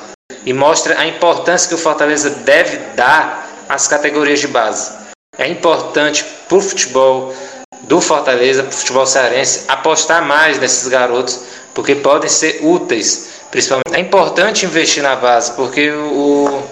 E 0.44 0.52
mostra 0.52 0.98
a 1.00 1.06
importância 1.06 1.68
que 1.68 1.74
o 1.74 1.78
Fortaleza 1.78 2.30
deve 2.30 2.76
dar 2.94 3.48
às 3.68 3.88
categorias 3.88 4.40
de 4.40 4.46
base. 4.46 4.92
É 5.36 5.48
importante 5.48 6.24
para 6.48 6.58
o 6.58 6.60
futebol 6.60 7.34
do 7.82 8.00
Fortaleza, 8.00 8.62
para 8.62 8.70
o 8.70 8.76
futebol 8.76 9.06
cearense, 9.06 9.64
apostar 9.68 10.24
mais 10.24 10.58
nesses 10.58 10.86
garotos, 10.88 11.40
porque 11.74 11.94
podem 11.94 12.28
ser 12.28 12.60
úteis. 12.62 13.27
Principalmente. 13.50 13.94
É 13.94 14.00
importante 14.00 14.66
investir 14.66 15.02
na 15.02 15.16
base, 15.16 15.52
porque 15.52 15.90
o, 15.90 16.62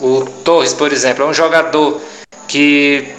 o 0.00 0.24
Torres, 0.44 0.72
por 0.72 0.92
exemplo, 0.92 1.24
é 1.24 1.26
um 1.26 1.34
jogador 1.34 2.00
que 2.48 3.14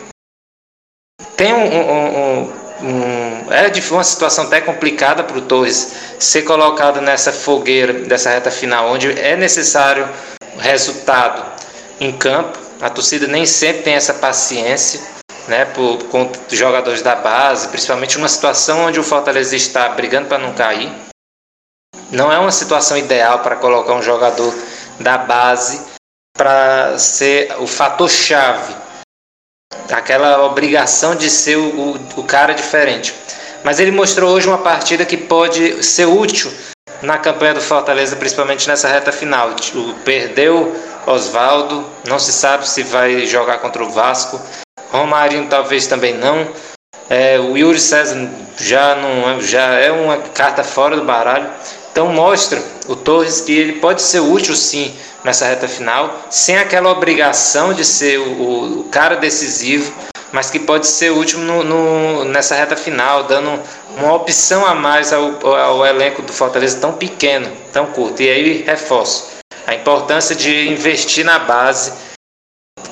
tem 1.37 1.53
um, 1.53 1.65
um, 1.65 2.19
um, 2.19 2.53
um 2.83 3.51
é 3.51 3.71
uma 3.91 4.03
situação 4.03 4.45
até 4.45 4.59
complicada 4.61 5.23
para 5.23 5.37
o 5.37 5.41
Torres 5.41 5.93
ser 6.19 6.41
colocado 6.43 7.01
nessa 7.01 7.31
fogueira 7.31 7.93
dessa 7.93 8.29
reta 8.29 8.49
final, 8.49 8.89
onde 8.89 9.11
é 9.19 9.35
necessário 9.35 10.07
resultado 10.57 11.43
em 11.99 12.11
campo. 12.11 12.57
A 12.81 12.89
torcida 12.89 13.27
nem 13.27 13.45
sempre 13.45 13.83
tem 13.83 13.93
essa 13.93 14.13
paciência 14.13 14.99
né, 15.47 15.65
por, 15.65 15.97
com 16.05 16.29
jogadores 16.49 17.01
da 17.01 17.15
base, 17.15 17.67
principalmente 17.69 18.17
numa 18.17 18.27
situação 18.27 18.85
onde 18.85 18.99
o 18.99 19.03
Fortaleza 19.03 19.55
está 19.55 19.87
brigando 19.89 20.27
para 20.27 20.39
não 20.39 20.53
cair. 20.53 20.91
Não 22.11 22.31
é 22.31 22.37
uma 22.37 22.51
situação 22.51 22.97
ideal 22.97 23.39
para 23.39 23.55
colocar 23.55 23.93
um 23.93 24.01
jogador 24.01 24.53
da 24.99 25.17
base 25.17 25.81
para 26.37 26.97
ser 26.97 27.55
o 27.59 27.67
fator 27.67 28.09
chave, 28.09 28.75
aquela 29.91 30.43
obrigação 30.45 31.15
de 31.15 31.29
ser 31.29 31.57
o, 31.57 31.69
o, 31.69 31.99
o 32.17 32.23
cara 32.23 32.53
diferente. 32.53 33.13
Mas 33.63 33.79
ele 33.79 33.91
mostrou 33.91 34.31
hoje 34.31 34.47
uma 34.47 34.57
partida 34.57 35.05
que 35.05 35.17
pode 35.17 35.83
ser 35.83 36.05
útil 36.05 36.51
na 37.01 37.17
campanha 37.17 37.53
do 37.53 37.61
Fortaleza, 37.61 38.15
principalmente 38.15 38.67
nessa 38.67 38.87
reta 38.87 39.11
final. 39.11 39.49
O, 39.73 39.93
perdeu 40.03 40.75
Oswaldo, 41.07 41.85
não 42.07 42.19
se 42.19 42.31
sabe 42.31 42.67
se 42.67 42.83
vai 42.83 43.25
jogar 43.25 43.59
contra 43.59 43.83
o 43.83 43.89
Vasco. 43.89 44.39
Romarinho 44.91 45.47
talvez 45.47 45.87
também 45.87 46.13
não. 46.13 46.47
É, 47.09 47.39
o 47.39 47.55
Yuri 47.55 47.79
César 47.79 48.29
já 48.57 48.95
não 48.95 49.29
é, 49.29 49.39
já 49.41 49.73
é 49.73 49.91
uma 49.91 50.17
carta 50.17 50.63
fora 50.63 50.95
do 50.95 51.03
baralho. 51.03 51.49
Então 51.95 52.09
mostra 52.09 52.61
o 52.89 52.95
Torres 52.97 53.39
que 53.39 53.57
ele 53.57 53.79
pode 53.79 54.01
ser 54.01 54.19
útil 54.19 54.53
sim 54.53 54.93
nessa 55.23 55.45
reta 55.45 55.65
final, 55.65 56.25
sem 56.29 56.57
aquela 56.57 56.91
obrigação 56.91 57.73
de 57.73 57.85
ser 57.85 58.19
o, 58.19 58.81
o 58.81 58.83
cara 58.91 59.15
decisivo, 59.15 59.93
mas 60.33 60.49
que 60.49 60.59
pode 60.59 60.87
ser 60.87 61.11
útil 61.11 61.39
no, 61.39 61.63
no, 61.63 62.25
nessa 62.25 62.53
reta 62.53 62.75
final, 62.75 63.23
dando 63.23 63.57
uma 63.95 64.13
opção 64.13 64.65
a 64.65 64.75
mais 64.75 65.13
ao, 65.13 65.47
ao 65.47 65.85
elenco 65.85 66.21
do 66.21 66.33
Fortaleza 66.33 66.81
tão 66.81 66.91
pequeno, 66.91 67.49
tão 67.71 67.85
curto. 67.85 68.21
E 68.21 68.29
aí 68.29 68.63
reforço 68.63 69.37
a 69.65 69.73
importância 69.73 70.35
de 70.35 70.67
investir 70.67 71.23
na 71.23 71.39
base 71.39 71.93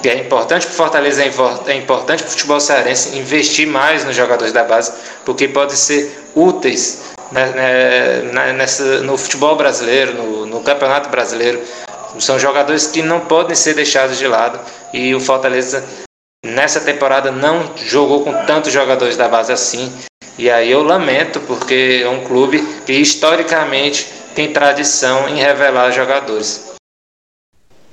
que 0.02 0.08
é 0.08 0.18
importante 0.18 0.66
para 0.66 0.74
o 0.74 0.78
Fortaleza, 0.78 1.24
é 1.24 1.76
importante 1.76 2.24
para 2.24 2.30
o 2.30 2.32
futebol 2.32 2.60
cearense 2.62 3.18
investir 3.18 3.68
mais 3.68 4.06
nos 4.06 4.16
jogadores 4.16 4.54
da 4.54 4.64
base, 4.64 4.94
porque 5.26 5.50
podem 5.50 5.76
ser 5.76 6.24
úteis 6.34 7.13
né, 7.34 8.22
né 8.32 8.54
nessa, 8.54 9.02
no 9.02 9.18
futebol 9.18 9.56
brasileiro, 9.56 10.14
no, 10.14 10.46
no 10.46 10.62
campeonato 10.62 11.10
brasileiro. 11.10 11.62
São 12.20 12.38
jogadores 12.38 12.88
que 12.88 13.02
não 13.02 13.22
podem 13.22 13.56
ser 13.56 13.74
deixados 13.74 14.18
de 14.18 14.28
lado 14.28 14.60
e 14.94 15.16
o 15.16 15.20
Fortaleza 15.20 15.84
nessa 16.46 16.80
temporada 16.80 17.32
não 17.32 17.76
jogou 17.78 18.24
com 18.24 18.46
tantos 18.46 18.72
jogadores 18.72 19.18
da 19.18 19.28
base 19.28 19.52
assim. 19.52 19.92
E 20.38 20.50
aí 20.50 20.72
eu 20.72 20.84
lamento, 20.84 21.40
porque 21.42 22.02
é 22.04 22.10
um 22.10 22.24
clube 22.24 22.60
que 22.86 22.94
historicamente 22.94 24.06
tem 24.36 24.52
tradição 24.52 25.28
em 25.30 25.36
revelar 25.36 25.92
jogadores. 25.92 26.74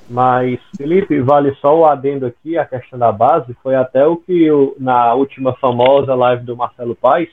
Mas, 0.09 0.59
Felipe, 0.75 1.21
vale 1.21 1.55
só 1.61 1.77
o 1.77 1.85
adendo 1.85 2.25
aqui, 2.25 2.57
a 2.57 2.65
questão 2.65 2.99
da 2.99 3.11
base, 3.11 3.55
foi 3.63 3.75
até 3.75 4.05
o 4.05 4.17
que 4.17 4.43
eu, 4.43 4.75
na 4.77 5.13
última 5.13 5.53
famosa 5.53 6.13
live 6.13 6.43
do 6.43 6.57
Marcelo 6.57 6.95
Paes, 6.95 7.29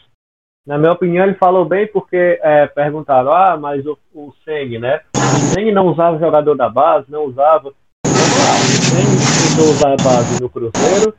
na 0.69 0.77
minha 0.77 0.93
opinião, 0.93 1.25
ele 1.25 1.35
falou 1.37 1.65
bem 1.65 1.87
porque 1.87 2.39
é, 2.43 2.67
perguntaram, 2.67 3.33
ah, 3.33 3.57
mas 3.57 3.87
o, 3.87 3.97
o 4.15 4.35
Seng, 4.45 4.79
né? 4.79 5.01
O 5.17 5.55
Seng 5.55 5.73
não 5.73 5.87
usava 5.87 6.19
jogador 6.19 6.55
da 6.55 6.69
base, 6.69 7.11
não 7.11 7.25
usava. 7.25 7.71
O 7.71 8.11
Seng 8.11 9.57
tentou 9.57 9.73
usar 9.73 9.95
a 9.95 9.97
base 9.97 10.43
no 10.43 10.51
Cruzeiro, 10.51 11.15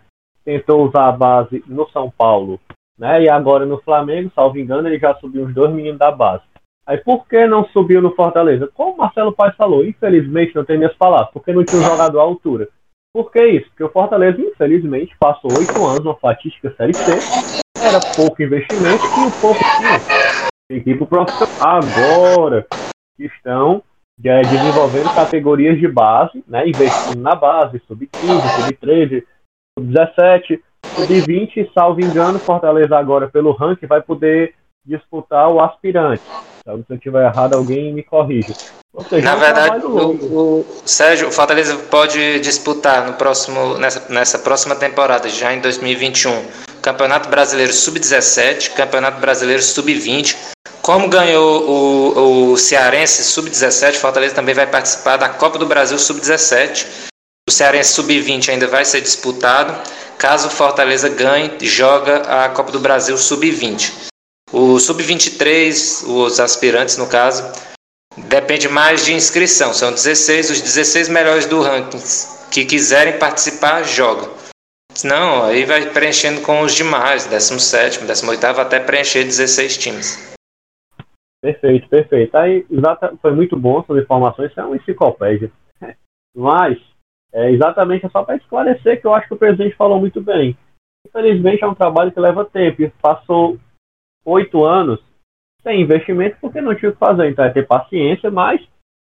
tentou 0.45 0.87
usar 0.87 1.07
a 1.07 1.11
base 1.11 1.63
no 1.65 1.89
São 1.89 2.11
Paulo, 2.15 2.59
né? 2.95 3.23
E 3.23 3.27
agora 3.27 3.65
no 3.65 3.81
Flamengo, 3.81 4.31
salvo 4.35 4.59
engano, 4.59 4.87
ele 4.87 4.99
já 4.99 5.15
subiu 5.15 5.45
uns 5.45 5.53
dois 5.55 5.73
meninos 5.73 5.97
da 5.97 6.11
base. 6.11 6.43
Aí 6.85 6.97
por 6.99 7.27
que 7.27 7.47
não 7.47 7.65
subiu 7.69 8.03
no 8.03 8.13
Fortaleza? 8.13 8.69
Como 8.71 8.93
o 8.93 8.97
Marcelo 8.97 9.33
Paes 9.33 9.55
falou, 9.55 9.83
infelizmente 9.83 10.55
não 10.55 10.63
tem 10.63 10.77
minhas 10.77 10.95
palavras, 10.95 11.31
porque 11.33 11.51
não 11.51 11.65
tinha 11.65 11.81
um 11.81 11.85
jogador 11.85 12.19
à 12.19 12.21
altura. 12.21 12.69
Por 13.11 13.31
que 13.31 13.43
isso? 13.43 13.67
Porque 13.69 13.83
o 13.83 13.89
Fortaleza, 13.89 14.39
infelizmente, 14.39 15.17
passou 15.19 15.49
oito 15.57 15.83
anos 15.83 16.05
na 16.05 16.13
fatídica 16.13 16.71
Série 16.77 16.93
C, 16.93 17.58
era 17.81 17.99
pouco 18.15 18.41
investimento 18.41 19.03
e 19.05 19.19
um 19.19 19.31
pouco 19.31 19.59
tinha. 19.59 20.49
Equipe 20.69 21.05
profissional. 21.05 21.79
Agora 21.79 22.65
estão 23.17 23.81
já 24.23 24.41
desenvolvendo 24.41 25.13
categorias 25.15 25.79
de 25.79 25.87
base, 25.87 26.43
né, 26.47 26.67
investindo 26.67 27.21
na 27.21 27.35
base, 27.35 27.81
sub-15, 27.87 28.65
sub-13, 28.65 29.23
sub-17, 29.77 30.59
sub-20, 30.95 31.71
salvo 31.73 32.01
engano, 32.01 32.37
Fortaleza 32.37 32.97
agora 32.97 33.29
pelo 33.29 33.53
ranking 33.53 33.87
vai 33.87 34.01
poder 34.01 34.53
disputar 34.85 35.49
o 35.49 35.61
aspirante. 35.61 36.21
Então, 36.61 36.83
se 36.85 36.91
eu 36.91 36.97
estiver 36.97 37.25
errado, 37.25 37.55
alguém 37.55 37.93
me 37.93 38.03
corrija. 38.03 38.53
Seja, 39.07 39.23
Na 39.23 39.37
é 39.37 39.39
verdade, 39.39 39.85
o, 39.85 40.59
o, 40.59 40.65
Sérgio, 40.85 41.29
o 41.29 41.31
Fortaleza 41.31 41.75
pode 41.89 42.39
disputar 42.39 43.05
no 43.05 43.13
próximo, 43.13 43.77
nessa, 43.77 44.11
nessa 44.11 44.39
próxima 44.39 44.75
temporada, 44.75 45.29
já 45.29 45.53
em 45.53 45.61
2021, 45.61 46.31
Campeonato 46.81 47.29
Brasileiro 47.29 47.73
Sub-17, 47.73 48.71
Campeonato 48.71 49.19
Brasileiro 49.19 49.61
Sub-20. 49.61 50.35
Como 50.81 51.07
ganhou 51.07 51.69
o, 51.69 52.51
o 52.51 52.57
Cearense 52.57 53.23
Sub-17, 53.23 53.95
Fortaleza 53.95 54.35
também 54.35 54.55
vai 54.55 54.67
participar 54.67 55.17
da 55.17 55.29
Copa 55.29 55.57
do 55.57 55.65
Brasil 55.65 55.99
Sub-17. 55.99 56.85
O 57.47 57.51
Cearense 57.51 57.93
Sub-20 57.93 58.49
ainda 58.49 58.67
vai 58.67 58.85
ser 58.85 59.01
disputado. 59.01 59.75
Caso 60.17 60.49
Fortaleza 60.49 61.09
ganhe, 61.09 61.57
joga 61.61 62.45
a 62.45 62.49
Copa 62.49 62.71
do 62.71 62.79
Brasil 62.79 63.17
Sub-20. 63.17 64.09
O 64.51 64.79
sub-23, 64.79 66.07
os 66.07 66.39
aspirantes 66.39 66.97
no 66.97 67.05
caso, 67.05 67.45
depende 68.17 68.67
mais 68.67 69.05
de 69.05 69.13
inscrição. 69.13 69.73
São 69.73 69.91
16, 69.91 70.49
os 70.49 70.61
16 70.61 71.07
melhores 71.07 71.45
do 71.45 71.61
ranking 71.61 72.01
que 72.49 72.65
quiserem 72.65 73.19
participar, 73.19 73.83
jogam. 73.83 74.29
Não, 75.03 75.43
aí 75.43 75.65
vai 75.65 75.91
preenchendo 75.91 76.41
com 76.41 76.61
os 76.61 76.73
demais, 76.73 77.25
17, 77.25 78.05
18 78.05 78.45
até 78.59 78.79
preencher 78.79 79.23
16 79.23 79.77
times. 79.77 80.29
Perfeito, 81.41 81.87
perfeito. 81.87 82.35
Aí, 82.35 82.65
foi 83.21 83.31
muito 83.33 83.57
bom 83.57 83.83
suas 83.83 84.03
informações, 84.03 84.51
isso 84.51 84.59
é 84.59 84.65
uma 84.65 84.75
enciclopédia. 84.75 85.51
Mas, 86.35 86.77
é, 87.31 87.51
exatamente 87.51 88.05
é 88.05 88.09
só 88.09 88.23
para 88.23 88.35
esclarecer 88.35 88.99
que 88.99 89.07
eu 89.07 89.13
acho 89.13 89.27
que 89.27 89.33
o 89.33 89.37
presidente 89.37 89.75
falou 89.75 89.99
muito 89.99 90.21
bem. 90.21 90.57
Infelizmente, 91.07 91.63
é 91.63 91.67
um 91.67 91.75
trabalho 91.75 92.11
que 92.11 92.19
leva 92.19 92.43
tempo. 92.43 92.81
E 92.81 92.89
passou 92.89 93.57
oito 94.25 94.65
anos 94.65 94.99
sem 95.63 95.81
investimento 95.81 96.37
porque 96.41 96.61
não 96.61 96.75
tinha 96.75 96.89
o 96.89 96.93
que 96.93 96.99
fazer. 96.99 97.29
Então, 97.29 97.45
é 97.45 97.49
ter 97.51 97.65
paciência, 97.65 98.29
mas, 98.29 98.61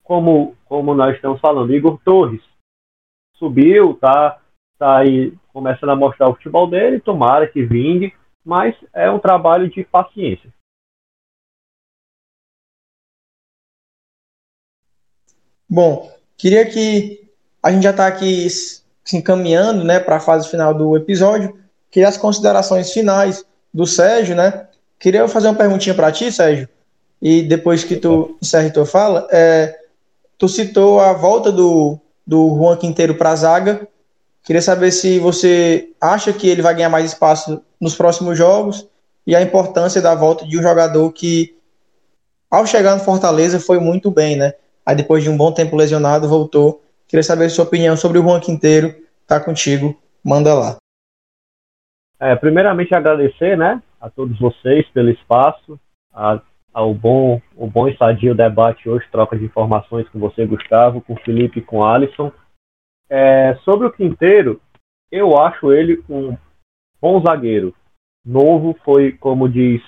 como, 0.03 0.57
como 0.67 0.95
nós 0.95 1.15
estamos 1.15 1.41
falando, 1.41 1.75
Igor 1.75 1.99
Torres 2.05 2.43
subiu, 3.37 3.95
tá, 3.95 4.40
tá 4.81 4.97
aí 4.97 5.35
começando 5.53 5.91
a 5.91 5.97
mostrar 5.97 6.31
o 6.31 6.35
futebol 6.35 6.67
dele, 6.67 6.99
tomara 6.99 7.47
que 7.47 7.63
vingue, 7.63 8.15
mas 8.43 8.75
é 8.95 9.11
um 9.11 9.19
trabalho 9.19 9.69
de 9.69 9.85
paciência. 9.85 10.51
Bom, 15.69 16.11
queria 16.37 16.65
que 16.65 17.29
a 17.63 17.71
gente 17.71 17.83
já 17.83 17.91
está 17.91 18.07
aqui 18.07 18.49
se 18.49 19.17
encaminhando 19.17 19.85
né, 19.85 20.01
para 20.01 20.17
a 20.17 20.21
fase 20.21 20.49
final 20.49 20.73
do 20.73 20.97
episódio. 20.97 21.57
Queria 21.91 22.09
as 22.09 22.17
considerações 22.17 22.91
finais 22.91 23.45
do 23.73 23.87
Sérgio, 23.87 24.35
né? 24.35 24.67
Queria 24.99 25.29
fazer 25.29 25.49
uma 25.49 25.55
perguntinha 25.55 25.95
para 25.95 26.11
ti, 26.11 26.33
Sérgio, 26.33 26.69
e 27.21 27.43
depois 27.43 27.85
que 27.85 27.97
tu 27.97 28.39
encerre 28.43 28.71
tua 28.71 28.87
fala, 28.87 29.29
é, 29.31 29.79
tu 30.39 30.49
citou 30.49 31.01
a 31.01 31.13
volta 31.13 31.53
do, 31.53 31.99
do 32.27 32.57
Juan 32.57 32.77
Quinteiro 32.77 33.15
para 33.15 33.31
a 33.31 33.37
zaga. 33.37 33.87
Queria 34.43 34.63
saber 34.63 34.91
se 34.91 35.19
você 35.19 35.91
acha 36.01 36.33
que 36.33 36.49
ele 36.49 36.63
vai 36.63 36.75
ganhar 36.75 36.89
mais 36.89 37.05
espaço 37.05 37.63
nos 37.81 37.95
próximos 37.95 38.37
jogos 38.37 38.89
e 39.27 39.37
a 39.37 39.43
importância 39.43 40.01
da 40.01 40.15
volta 40.15 40.47
de 40.47 40.59
um 40.59 40.63
jogador 40.63 41.13
que, 41.13 41.57
ao 42.51 42.67
chegar 42.67 42.97
no 42.97 43.05
Fortaleza, 43.05 43.61
foi 43.61 43.79
muito 43.79 44.11
bem, 44.11 44.37
né? 44.37 44.55
Aí 44.85 44.97
depois 44.97 45.23
de 45.23 45.31
um 45.31 45.37
bom 45.37 45.53
tempo 45.53 45.77
lesionado, 45.77 46.29
voltou. 46.29 46.83
Queria 47.07 47.23
saber 47.23 47.49
sua 47.51 47.65
opinião 47.65 47.97
sobre 47.97 48.19
o 48.19 48.23
Juan 48.23 48.41
Quinteiro. 48.41 48.95
Tá 49.27 49.39
contigo, 49.39 49.97
manda 50.25 50.55
lá. 50.55 50.77
É, 52.19 52.35
primeiramente 52.37 52.95
agradecer, 52.95 53.57
né, 53.57 53.83
a 54.01 54.11
todos 54.11 54.39
vocês 54.39 54.87
pelo 54.91 55.09
espaço, 55.09 55.81
a, 56.13 56.41
ao 56.73 56.93
bom, 56.93 57.41
o 57.57 57.67
bom 57.67 57.89
e 57.89 57.97
sadio 57.97 58.35
debate 58.35 58.89
hoje, 58.89 59.07
troca 59.11 59.39
de 59.39 59.45
informações 59.45 60.09
com 60.11 60.19
você, 60.19 60.45
Gustavo, 60.45 61.01
com 61.01 61.17
Felipe 61.17 61.63
com 61.63 61.83
Alisson. 61.83 62.31
É, 63.11 63.57
sobre 63.65 63.89
o 63.89 63.93
Quinteiro, 63.93 64.61
eu 65.11 65.37
acho 65.37 65.73
ele 65.73 66.03
um 66.09 66.37
bom 67.01 67.21
zagueiro. 67.21 67.75
Novo, 68.25 68.77
foi, 68.85 69.13
como 69.13 69.49
diz 69.49 69.83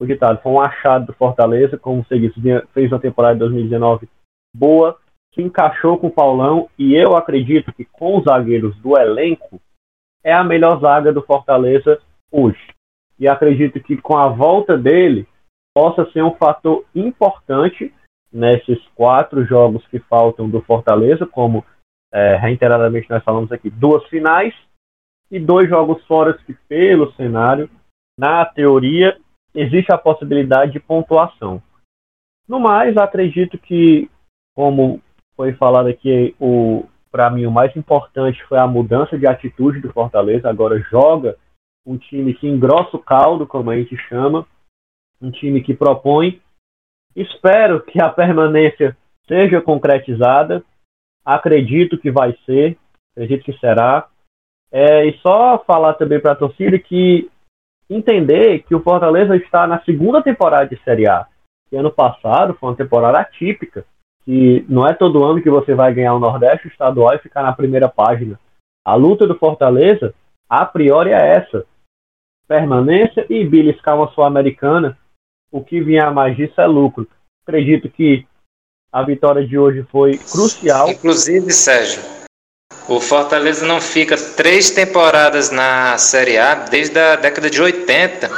o 0.00 0.06
ditado, 0.06 0.40
foi 0.40 0.52
um 0.52 0.60
achado 0.60 1.06
do 1.06 1.12
Fortaleza, 1.12 1.76
como 1.76 2.04
você 2.04 2.18
disse, 2.18 2.40
fez 2.72 2.92
uma 2.92 3.00
temporada 3.00 3.34
de 3.34 3.40
2019 3.40 4.08
boa, 4.54 4.96
se 5.34 5.42
encaixou 5.42 5.98
com 5.98 6.06
o 6.06 6.12
Paulão 6.12 6.68
e 6.78 6.94
eu 6.94 7.16
acredito 7.16 7.72
que 7.72 7.84
com 7.84 8.18
os 8.18 8.24
zagueiros 8.24 8.76
do 8.78 8.96
elenco, 8.96 9.60
é 10.22 10.32
a 10.32 10.44
melhor 10.44 10.80
zaga 10.80 11.12
do 11.12 11.22
Fortaleza 11.22 12.00
hoje. 12.30 12.74
E 13.18 13.26
acredito 13.26 13.80
que 13.80 13.96
com 13.96 14.16
a 14.16 14.28
volta 14.28 14.76
dele 14.76 15.26
possa 15.74 16.08
ser 16.12 16.22
um 16.22 16.34
fator 16.34 16.84
importante 16.94 17.92
nesses 18.32 18.78
quatro 18.94 19.44
jogos 19.44 19.86
que 19.88 19.98
faltam 19.98 20.48
do 20.48 20.60
Fortaleza, 20.60 21.26
como 21.26 21.64
é, 22.12 22.36
reiteradamente 22.36 23.08
nós 23.10 23.22
falamos 23.22 23.50
aqui, 23.52 23.70
duas 23.70 24.04
finais 24.08 24.54
e 25.30 25.38
dois 25.38 25.68
jogos 25.68 26.04
fora 26.06 26.34
que 26.34 26.54
pelo 26.68 27.12
cenário, 27.12 27.68
na 28.18 28.44
teoria, 28.44 29.18
existe 29.54 29.92
a 29.92 29.98
possibilidade 29.98 30.72
de 30.72 30.80
pontuação. 30.80 31.62
No 32.48 32.58
mais, 32.58 32.96
acredito 32.96 33.58
que, 33.58 34.10
como 34.54 35.02
foi 35.36 35.52
falado 35.52 35.88
aqui, 35.88 36.34
o 36.40 36.86
para 37.10 37.30
mim, 37.30 37.46
o 37.46 37.50
mais 37.50 37.74
importante 37.76 38.42
foi 38.44 38.58
a 38.58 38.66
mudança 38.66 39.18
de 39.18 39.26
atitude 39.26 39.80
do 39.80 39.92
Fortaleza. 39.92 40.48
Agora 40.48 40.78
joga 40.78 41.36
um 41.86 41.96
time 41.96 42.34
que 42.34 42.46
engrossa 42.46 42.96
o 42.96 43.02
caldo, 43.02 43.46
como 43.46 43.70
a 43.70 43.76
gente 43.76 43.96
chama, 44.08 44.46
um 45.20 45.30
time 45.30 45.62
que 45.62 45.74
propõe. 45.74 46.40
Espero 47.16 47.82
que 47.82 48.00
a 48.00 48.10
permanência 48.10 48.96
seja 49.26 49.60
concretizada. 49.60 50.62
Acredito 51.28 51.98
que 51.98 52.10
vai 52.10 52.34
ser, 52.46 52.78
acredito 53.12 53.44
que 53.44 53.52
será. 53.58 54.08
É, 54.72 55.04
e 55.04 55.18
só 55.18 55.62
falar 55.66 55.92
também 55.92 56.18
para 56.18 56.32
a 56.32 56.36
torcida 56.36 56.78
que 56.78 57.30
entender 57.90 58.60
que 58.60 58.74
o 58.74 58.80
Fortaleza 58.80 59.36
está 59.36 59.66
na 59.66 59.78
segunda 59.82 60.22
temporada 60.22 60.66
de 60.66 60.82
Série 60.82 61.06
A. 61.06 61.26
E 61.70 61.76
ano 61.76 61.92
passado 61.92 62.54
foi 62.54 62.70
uma 62.70 62.76
temporada 62.76 63.18
atípica 63.18 63.84
que 64.24 64.64
não 64.70 64.86
é 64.86 64.94
todo 64.94 65.22
ano 65.22 65.42
que 65.42 65.50
você 65.50 65.74
vai 65.74 65.92
ganhar 65.92 66.14
o 66.14 66.18
Nordeste 66.18 66.68
estadual 66.68 67.14
e 67.14 67.18
ficar 67.18 67.42
na 67.42 67.52
primeira 67.52 67.90
página. 67.90 68.40
A 68.82 68.94
luta 68.94 69.26
do 69.26 69.38
Fortaleza, 69.38 70.14
a 70.48 70.64
priori, 70.64 71.10
é 71.10 71.36
essa. 71.36 71.66
Permanência 72.46 73.26
e 73.28 73.44
beliscar 73.44 73.96
uma 73.96 74.08
Sul-Americana. 74.12 74.96
O 75.52 75.62
que 75.62 75.78
vier 75.82 76.10
mais 76.10 76.34
disso 76.34 76.58
é 76.58 76.66
lucro. 76.66 77.06
Acredito 77.42 77.90
que 77.90 78.26
a 78.92 79.02
vitória 79.02 79.46
de 79.46 79.58
hoje 79.58 79.86
foi 79.90 80.18
crucial. 80.18 80.90
Inclusive, 80.90 81.52
Sérgio, 81.52 82.02
o 82.88 83.00
Fortaleza 83.00 83.66
não 83.66 83.80
fica 83.80 84.16
três 84.16 84.70
temporadas 84.70 85.50
na 85.50 85.98
Série 85.98 86.38
A 86.38 86.54
desde 86.54 86.98
a 86.98 87.16
década 87.16 87.50
de 87.50 87.60
80. 87.60 88.30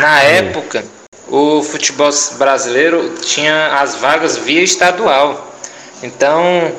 Na 0.00 0.20
época, 0.22 0.84
o 1.28 1.62
futebol 1.62 2.10
brasileiro 2.38 3.14
tinha 3.20 3.78
as 3.80 3.94
vagas 3.94 4.36
via 4.36 4.62
estadual. 4.62 5.52
Então, 6.02 6.72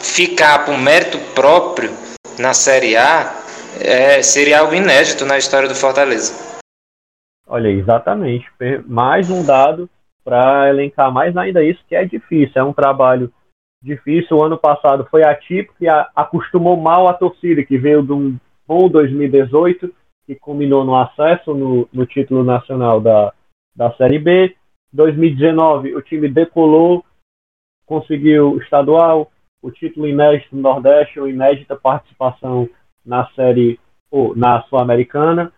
ficar 0.00 0.64
por 0.64 0.78
mérito 0.78 1.18
próprio 1.34 1.90
na 2.38 2.54
Série 2.54 2.96
A 2.96 3.34
é, 3.78 4.22
seria 4.22 4.60
algo 4.60 4.74
inédito 4.74 5.24
na 5.26 5.36
história 5.36 5.68
do 5.68 5.74
Fortaleza. 5.74 6.32
Olha, 7.46 7.68
exatamente. 7.68 8.46
Mais 8.86 9.28
um 9.28 9.44
dado 9.44 9.90
para 10.24 10.68
elencar 10.68 11.12
mais 11.12 11.36
ainda 11.36 11.62
isso, 11.62 11.82
que 11.88 11.94
é 11.94 12.04
difícil. 12.04 12.52
É 12.54 12.64
um 12.64 12.72
trabalho 12.72 13.32
difícil. 13.82 14.36
O 14.36 14.42
ano 14.42 14.58
passado 14.58 15.06
foi 15.10 15.24
atípico 15.24 15.74
e 15.80 15.88
acostumou 15.88 16.76
mal 16.76 17.08
a 17.08 17.14
torcida, 17.14 17.64
que 17.64 17.78
veio 17.78 18.02
de 18.02 18.12
um 18.12 18.36
bom 18.66 18.88
2018, 18.88 19.92
que 20.26 20.34
culminou 20.34 20.84
no 20.84 20.94
acesso 20.94 21.54
no, 21.54 21.88
no 21.92 22.06
título 22.06 22.44
nacional 22.44 23.00
da, 23.00 23.32
da 23.74 23.92
Série 23.96 24.18
B. 24.18 24.54
2019 24.92 25.94
o 25.94 26.02
time 26.02 26.28
decolou, 26.28 27.04
conseguiu 27.86 28.58
estadual, 28.58 29.30
o 29.62 29.70
título 29.70 30.08
inédito 30.08 30.54
no 30.54 30.62
Nordeste, 30.62 31.20
uma 31.20 31.28
inédita 31.28 31.76
participação 31.76 32.68
na 33.04 33.28
Série 33.30 33.78
ou 34.10 34.34
na 34.36 34.62
Sul-Americana, 34.62 35.52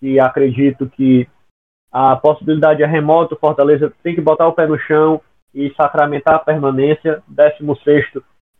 e 0.00 0.20
acredito 0.20 0.88
que 0.88 1.28
a 1.98 2.14
possibilidade 2.14 2.82
é 2.82 2.86
remota, 2.86 3.34
o 3.34 3.38
Fortaleza 3.38 3.90
tem 4.02 4.14
que 4.14 4.20
botar 4.20 4.46
o 4.46 4.52
pé 4.52 4.66
no 4.66 4.78
chão 4.78 5.18
e 5.54 5.72
sacramentar 5.74 6.34
a 6.34 6.38
permanência. 6.38 7.22
16 7.26 8.04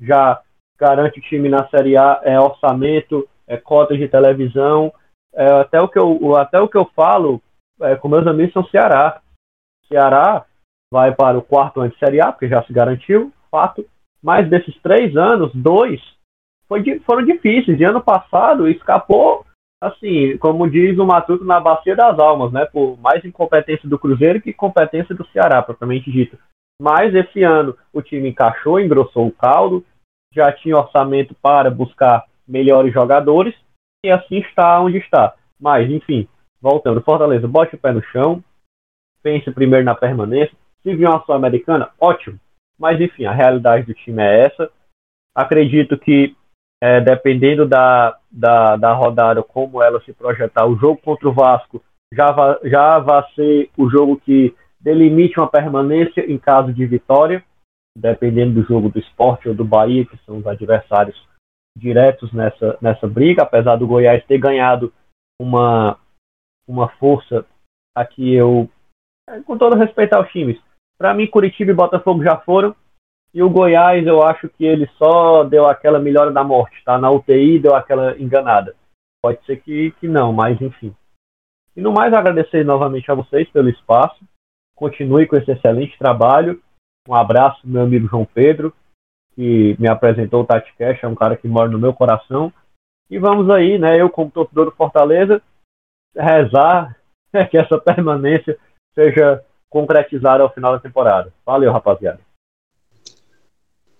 já 0.00 0.40
garante 0.80 1.18
o 1.18 1.22
time 1.22 1.46
na 1.50 1.68
Série 1.68 1.98
A, 1.98 2.18
é 2.22 2.40
orçamento, 2.40 3.28
é 3.46 3.58
cotas 3.58 3.98
de 3.98 4.08
televisão, 4.08 4.90
é, 5.34 5.52
até, 5.52 5.78
o 5.82 5.86
que 5.86 5.98
eu, 5.98 6.34
até 6.34 6.58
o 6.58 6.66
que 6.66 6.78
eu 6.78 6.86
falo 6.96 7.42
é, 7.82 7.94
com 7.96 8.08
meus 8.08 8.26
amigos 8.26 8.54
são 8.54 8.64
Ceará. 8.68 9.20
Ceará 9.86 10.46
vai 10.90 11.14
para 11.14 11.36
o 11.36 11.42
quarto 11.42 11.82
ano 11.82 11.90
de 11.90 11.98
Série 11.98 12.22
A, 12.22 12.32
porque 12.32 12.48
já 12.48 12.62
se 12.62 12.72
garantiu, 12.72 13.30
fato. 13.50 13.84
Mas 14.22 14.48
desses 14.48 14.74
três 14.80 15.14
anos, 15.14 15.52
dois 15.54 16.00
foi, 16.66 17.00
foram 17.00 17.22
difíceis. 17.22 17.76
De 17.76 17.84
ano 17.84 18.02
passado, 18.02 18.66
escapou, 18.66 19.44
assim, 19.86 20.36
como 20.38 20.68
diz 20.68 20.98
o 20.98 21.06
Matuto, 21.06 21.44
na 21.44 21.60
bacia 21.60 21.96
das 21.96 22.18
almas, 22.18 22.52
né? 22.52 22.66
Por 22.66 22.98
mais 22.98 23.24
incompetência 23.24 23.88
do 23.88 23.98
Cruzeiro 23.98 24.40
que 24.40 24.52
competência 24.52 25.14
do 25.14 25.26
Ceará, 25.28 25.62
propriamente 25.62 26.10
dito. 26.10 26.38
Mas 26.80 27.14
esse 27.14 27.42
ano 27.42 27.76
o 27.92 28.02
time 28.02 28.28
encaixou, 28.28 28.78
engrossou 28.78 29.26
o 29.26 29.32
caldo, 29.32 29.84
já 30.32 30.52
tinha 30.52 30.76
orçamento 30.76 31.34
para 31.40 31.70
buscar 31.70 32.24
melhores 32.46 32.92
jogadores 32.92 33.54
e 34.04 34.10
assim 34.10 34.38
está 34.38 34.80
onde 34.80 34.98
está. 34.98 35.34
Mas, 35.58 35.90
enfim, 35.90 36.28
voltando, 36.60 37.02
Fortaleza, 37.02 37.48
bote 37.48 37.74
o 37.74 37.78
pé 37.78 37.92
no 37.92 38.02
chão, 38.04 38.42
pense 39.22 39.50
primeiro 39.50 39.84
na 39.84 39.94
permanência. 39.94 40.54
Se 40.82 40.94
vier 40.94 41.08
uma 41.08 41.24
Sul-Americana, 41.24 41.90
ótimo. 41.98 42.38
Mas 42.78 43.00
enfim, 43.00 43.24
a 43.24 43.32
realidade 43.32 43.86
do 43.86 43.94
time 43.94 44.22
é 44.22 44.46
essa. 44.46 44.70
Acredito 45.34 45.98
que, 45.98 46.36
é, 46.82 47.00
dependendo 47.00 47.66
da, 47.66 48.18
da, 48.30 48.76
da 48.76 48.92
rodada, 48.92 49.42
como 49.42 49.82
ela 49.82 50.00
se 50.02 50.12
projetar, 50.12 50.66
o 50.66 50.76
jogo 50.76 51.00
contra 51.02 51.28
o 51.28 51.32
Vasco 51.32 51.82
já, 52.12 52.30
va, 52.30 52.58
já 52.64 52.98
vai 52.98 53.22
ser 53.34 53.70
o 53.76 53.88
jogo 53.88 54.20
que 54.20 54.54
delimite 54.80 55.38
uma 55.40 55.50
permanência 55.50 56.20
em 56.30 56.38
caso 56.38 56.72
de 56.72 56.86
vitória, 56.86 57.42
dependendo 57.96 58.60
do 58.60 58.66
jogo 58.66 58.88
do 58.88 58.98
esporte 58.98 59.48
ou 59.48 59.54
do 59.54 59.64
Bahia, 59.64 60.04
que 60.04 60.16
são 60.24 60.38
os 60.38 60.46
adversários 60.46 61.16
diretos 61.76 62.32
nessa, 62.32 62.78
nessa 62.80 63.06
briga, 63.06 63.42
apesar 63.42 63.76
do 63.76 63.86
Goiás 63.86 64.24
ter 64.26 64.38
ganhado 64.38 64.92
uma, 65.40 65.98
uma 66.66 66.88
força 66.96 67.44
aqui 67.94 68.34
eu, 68.34 68.68
com 69.44 69.58
todo 69.58 69.76
respeito 69.76 70.14
aos 70.14 70.30
times, 70.30 70.58
Para 70.98 71.14
mim, 71.14 71.26
Curitiba 71.26 71.70
e 71.70 71.74
Botafogo 71.74 72.22
já 72.22 72.38
foram. 72.38 72.74
E 73.36 73.42
o 73.42 73.50
Goiás, 73.50 74.06
eu 74.06 74.22
acho 74.22 74.48
que 74.48 74.64
ele 74.64 74.88
só 74.96 75.44
deu 75.44 75.66
aquela 75.66 75.98
melhora 75.98 76.32
da 76.32 76.42
morte, 76.42 76.82
tá? 76.82 76.96
Na 76.96 77.10
UTI 77.10 77.58
deu 77.58 77.74
aquela 77.74 78.18
enganada. 78.18 78.74
Pode 79.22 79.44
ser 79.44 79.60
que, 79.60 79.90
que 80.00 80.08
não, 80.08 80.32
mas 80.32 80.58
enfim. 80.58 80.96
E 81.76 81.82
no 81.82 81.92
mais, 81.92 82.14
agradecer 82.14 82.64
novamente 82.64 83.10
a 83.10 83.14
vocês 83.14 83.46
pelo 83.50 83.68
espaço. 83.68 84.24
Continue 84.74 85.26
com 85.26 85.36
esse 85.36 85.50
excelente 85.50 85.98
trabalho. 85.98 86.62
Um 87.06 87.14
abraço, 87.14 87.60
meu 87.62 87.82
amigo 87.82 88.08
João 88.08 88.24
Pedro, 88.24 88.72
que 89.34 89.76
me 89.78 89.86
apresentou 89.86 90.40
o 90.40 90.46
Tati 90.46 90.74
Cash, 90.78 91.04
é 91.04 91.06
um 91.06 91.14
cara 91.14 91.36
que 91.36 91.46
mora 91.46 91.68
no 91.68 91.78
meu 91.78 91.92
coração. 91.92 92.50
E 93.10 93.18
vamos 93.18 93.50
aí, 93.50 93.78
né? 93.78 94.00
Eu, 94.00 94.08
como 94.08 94.30
torcedor 94.30 94.64
do 94.64 94.70
Fortaleza, 94.70 95.42
rezar 96.16 96.96
que 97.50 97.58
essa 97.58 97.78
permanência 97.78 98.58
seja 98.94 99.44
concretizada 99.68 100.42
ao 100.42 100.54
final 100.54 100.72
da 100.72 100.80
temporada. 100.80 101.30
Valeu, 101.44 101.70
rapaziada. 101.70 102.25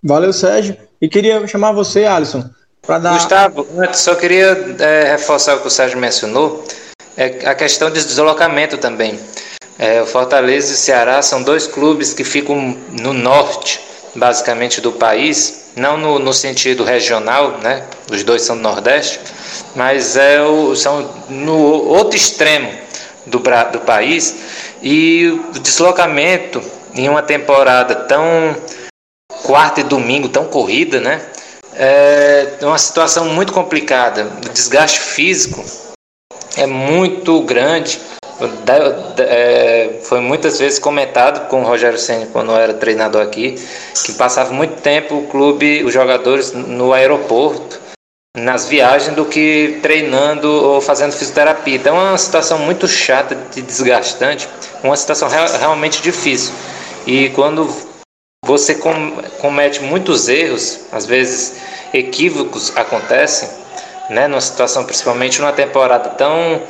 Valeu, 0.03 0.31
Sérgio. 0.31 0.77
E 1.01 1.07
queria 1.07 1.45
chamar 1.47 1.71
você, 1.71 2.05
Alisson, 2.05 2.49
para 2.81 2.99
dar. 2.99 3.13
Gustavo, 3.13 3.67
só 3.93 4.15
queria 4.15 4.75
é, 4.79 5.11
reforçar 5.11 5.55
o 5.55 5.61
que 5.61 5.67
o 5.67 5.71
Sérgio 5.71 5.99
mencionou, 5.99 6.65
é 7.15 7.47
a 7.47 7.55
questão 7.55 7.89
de 7.89 8.03
deslocamento 8.03 8.77
também. 8.77 9.19
É, 9.79 10.01
o 10.01 10.07
Fortaleza 10.07 10.71
e 10.71 10.73
o 10.73 10.77
Ceará 10.77 11.21
são 11.21 11.43
dois 11.43 11.67
clubes 11.67 12.13
que 12.13 12.23
ficam 12.23 12.75
no 12.89 13.13
norte, 13.13 13.79
basicamente, 14.15 14.81
do 14.81 14.91
país, 14.91 15.71
não 15.75 15.97
no, 15.97 16.17
no 16.17 16.33
sentido 16.33 16.83
regional, 16.83 17.59
né? 17.59 17.83
Os 18.11 18.23
dois 18.23 18.41
são 18.41 18.55
do 18.55 18.63
Nordeste, 18.63 19.19
mas 19.75 20.15
é 20.15 20.41
o, 20.41 20.75
são 20.75 21.07
no 21.29 21.57
outro 21.57 22.17
extremo 22.17 22.71
do, 23.27 23.39
do 23.39 23.79
país 23.81 24.35
e 24.81 25.27
o 25.55 25.59
deslocamento 25.59 26.61
em 26.95 27.07
uma 27.07 27.21
temporada 27.21 27.93
tão 27.93 28.55
quarta 29.47 29.79
e 29.79 29.83
domingo 29.83 30.27
tão 30.27 30.43
corrida, 30.45 30.99
né? 30.99 31.21
É 31.73 32.57
uma 32.61 32.77
situação 32.77 33.25
muito 33.29 33.53
complicada. 33.53 34.29
O 34.45 34.49
desgaste 34.49 34.99
físico 34.99 35.63
é 36.57 36.65
muito 36.65 37.41
grande. 37.43 37.99
É, 39.17 39.99
foi 40.03 40.19
muitas 40.19 40.59
vezes 40.59 40.77
comentado 40.77 41.47
com 41.47 41.61
o 41.61 41.65
Rogério 41.65 41.97
Senna 41.97 42.27
quando 42.31 42.51
era 42.51 42.73
treinador 42.73 43.21
aqui, 43.21 43.55
que 44.05 44.13
passava 44.13 44.53
muito 44.53 44.81
tempo 44.81 45.15
o 45.15 45.27
clube, 45.27 45.83
os 45.83 45.93
jogadores 45.93 46.51
no 46.51 46.93
aeroporto, 46.93 47.79
nas 48.37 48.67
viagens, 48.67 49.15
do 49.15 49.25
que 49.25 49.79
treinando 49.81 50.51
ou 50.51 50.81
fazendo 50.81 51.13
fisioterapia. 51.13 51.77
Então 51.77 51.95
é 51.95 52.09
uma 52.09 52.17
situação 52.17 52.59
muito 52.59 52.87
chata 52.87 53.35
e 53.55 53.61
desgastante, 53.61 54.47
uma 54.83 54.95
situação 54.95 55.29
realmente 55.29 56.01
difícil. 56.01 56.53
E 57.07 57.29
quando 57.29 57.86
você 58.45 58.75
comete 59.39 59.81
muitos 59.81 60.29
erros, 60.29 60.79
às 60.91 61.05
vezes 61.05 61.57
equívocos 61.93 62.75
acontecem, 62.75 63.49
né, 64.09 64.27
numa 64.27 64.41
situação, 64.41 64.85
principalmente 64.85 65.39
numa 65.41 65.51
temporada 65.51 66.09
tão 66.11 66.61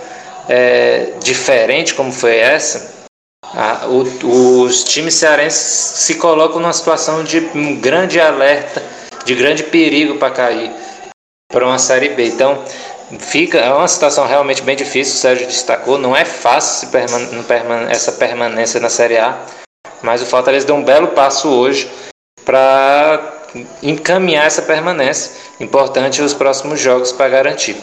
é, 0.49 1.13
diferente 1.23 1.93
como 1.93 2.11
foi 2.11 2.37
essa, 2.37 2.97
a, 3.53 3.85
o, 3.87 4.61
os 4.61 4.83
times 4.83 5.13
cearenses 5.13 5.59
se 5.59 6.15
colocam 6.15 6.59
numa 6.59 6.73
situação 6.73 7.23
de 7.23 7.39
um 7.53 7.79
grande 7.79 8.19
alerta, 8.19 8.81
de 9.25 9.35
grande 9.35 9.63
perigo 9.63 10.17
para 10.17 10.33
cair 10.33 10.71
para 11.51 11.65
uma 11.65 11.79
Série 11.79 12.09
B. 12.09 12.27
Então, 12.27 12.63
fica 13.19 13.59
é 13.59 13.73
uma 13.73 13.87
situação 13.87 14.27
realmente 14.27 14.61
bem 14.61 14.75
difícil, 14.75 15.13
o 15.13 15.17
Sérgio 15.17 15.47
destacou, 15.47 15.97
não 15.97 16.15
é 16.15 16.25
fácil 16.25 16.89
essa 17.89 18.11
permanência 18.13 18.79
na 18.79 18.89
Série 18.89 19.17
A, 19.17 19.37
mas 20.03 20.21
o 20.21 20.25
Fortaleza 20.25 20.65
deu 20.65 20.75
um 20.75 20.83
belo 20.83 21.09
passo 21.09 21.49
hoje 21.49 21.89
para 22.45 23.45
encaminhar 23.81 24.45
essa 24.45 24.61
permanência. 24.61 25.31
Importante 25.59 26.21
os 26.21 26.33
próximos 26.33 26.79
jogos 26.79 27.11
para 27.11 27.29
garantir. 27.29 27.77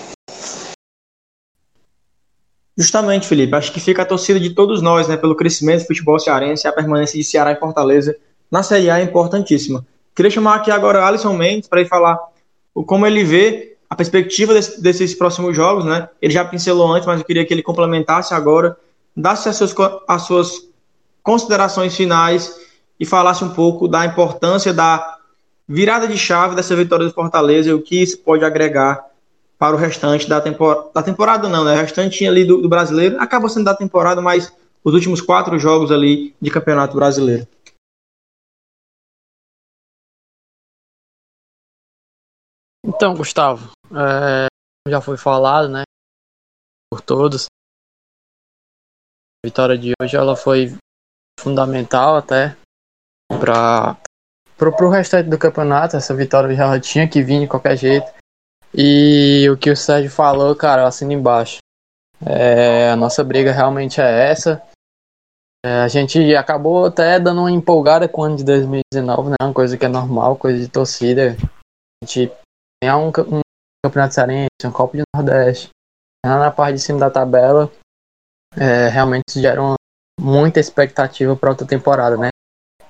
Justamente, 2.76 3.26
Felipe. 3.26 3.54
Acho 3.54 3.72
que 3.72 3.80
fica 3.80 4.02
a 4.02 4.06
torcida 4.06 4.40
de 4.40 4.50
todos 4.50 4.82
nós, 4.82 5.06
né, 5.06 5.16
pelo 5.16 5.36
crescimento 5.36 5.82
do 5.82 5.86
futebol 5.86 6.18
cearense 6.18 6.66
e 6.66 6.68
a 6.68 6.72
permanência 6.72 7.18
de 7.18 7.24
Ceará 7.24 7.52
e 7.52 7.56
Fortaleza 7.56 8.16
na 8.50 8.62
Série 8.62 8.90
A 8.90 8.98
é 8.98 9.02
importantíssima. 9.02 9.84
Queria 10.14 10.30
chamar 10.30 10.56
aqui 10.56 10.70
agora 10.70 11.04
Alisson 11.04 11.32
Mendes 11.32 11.68
para 11.68 11.80
ir 11.80 11.88
falar 11.88 12.18
como 12.86 13.06
ele 13.06 13.24
vê 13.24 13.76
a 13.88 13.94
perspectiva 13.94 14.52
desse, 14.52 14.80
desses 14.80 15.14
próximos 15.14 15.54
jogos, 15.54 15.84
né? 15.84 16.08
Ele 16.20 16.32
já 16.32 16.44
pincelou 16.44 16.92
antes, 16.92 17.06
mas 17.06 17.20
eu 17.20 17.26
queria 17.26 17.44
que 17.44 17.54
ele 17.54 17.62
complementasse 17.62 18.34
agora, 18.34 18.76
desse 19.16 19.48
as 19.48 19.56
suas, 19.56 19.74
as 20.08 20.22
suas 20.22 20.68
considerações 21.24 21.96
finais 21.96 22.60
e 23.00 23.06
falasse 23.06 23.42
um 23.42 23.52
pouco 23.52 23.88
da 23.88 24.04
importância 24.04 24.72
da 24.72 25.18
virada 25.66 26.06
de 26.06 26.18
chave 26.18 26.54
dessa 26.54 26.76
vitória 26.76 27.06
do 27.06 27.12
Fortaleza 27.12 27.70
e 27.70 27.72
o 27.72 27.82
que 27.82 28.00
isso 28.02 28.18
pode 28.18 28.44
agregar 28.44 29.04
para 29.58 29.74
o 29.74 29.78
restante 29.78 30.28
da, 30.28 30.40
tempor 30.40 30.90
da 30.94 31.02
temporada, 31.02 31.48
não, 31.48 31.64
né? 31.64 31.72
O 31.72 31.80
restante 31.80 32.26
ali 32.28 32.44
do, 32.44 32.60
do 32.60 32.68
brasileiro 32.68 33.18
acabou 33.18 33.48
sendo 33.48 33.64
da 33.64 33.74
temporada, 33.74 34.20
mas 34.20 34.54
os 34.84 34.92
últimos 34.92 35.22
quatro 35.22 35.58
jogos 35.58 35.90
ali 35.90 36.36
de 36.40 36.50
campeonato 36.50 36.94
brasileiro. 36.94 37.48
Então, 42.86 43.14
Gustavo, 43.14 43.72
é, 43.90 44.46
já 44.86 45.00
foi 45.00 45.16
falado, 45.16 45.70
né, 45.70 45.84
por 46.92 47.00
todos. 47.00 47.46
A 49.42 49.48
vitória 49.48 49.78
de 49.78 49.92
hoje 50.00 50.16
ela 50.16 50.36
foi 50.36 50.76
fundamental 51.38 52.16
até 52.16 52.56
para 53.40 53.96
pro 54.56 54.88
restante 54.88 55.28
do 55.28 55.38
campeonato. 55.38 55.96
Essa 55.96 56.14
vitória 56.14 56.54
já 56.54 56.80
tinha 56.80 57.08
que 57.08 57.22
vir 57.22 57.40
de 57.40 57.48
qualquer 57.48 57.76
jeito. 57.76 58.06
E 58.72 59.48
o 59.50 59.56
que 59.56 59.70
o 59.70 59.76
Sérgio 59.76 60.10
falou, 60.10 60.54
cara, 60.56 60.82
eu 60.82 60.86
assino 60.86 61.12
embaixo. 61.12 61.58
É, 62.24 62.90
a 62.90 62.96
nossa 62.96 63.22
briga 63.22 63.52
realmente 63.52 64.00
é 64.00 64.30
essa. 64.30 64.62
É, 65.64 65.80
a 65.80 65.88
gente 65.88 66.34
acabou 66.34 66.86
até 66.86 67.18
dando 67.18 67.40
uma 67.40 67.50
empolgada 67.50 68.08
com 68.08 68.22
o 68.22 68.24
ano 68.24 68.36
de 68.36 68.44
2019, 68.44 69.30
né? 69.30 69.36
Uma 69.40 69.54
coisa 69.54 69.78
que 69.78 69.84
é 69.84 69.88
normal, 69.88 70.36
coisa 70.36 70.58
de 70.58 70.68
torcida. 70.68 71.36
A 72.02 72.06
gente 72.06 72.32
ganhar 72.82 72.98
um, 72.98 73.08
um 73.08 73.40
campeonato 73.84 74.14
cearense, 74.14 74.48
um 74.64 74.72
Copa 74.72 74.96
de 74.96 75.02
Nordeste, 75.14 75.70
na 76.24 76.50
parte 76.50 76.76
de 76.76 76.82
cima 76.82 76.98
da 76.98 77.10
tabela, 77.10 77.70
é, 78.56 78.88
realmente 78.88 79.40
gera 79.40 79.62
uma, 79.62 79.74
muita 80.20 80.60
expectativa 80.60 81.36
para 81.36 81.50
outra 81.50 81.66
temporada, 81.66 82.16
né? 82.16 82.28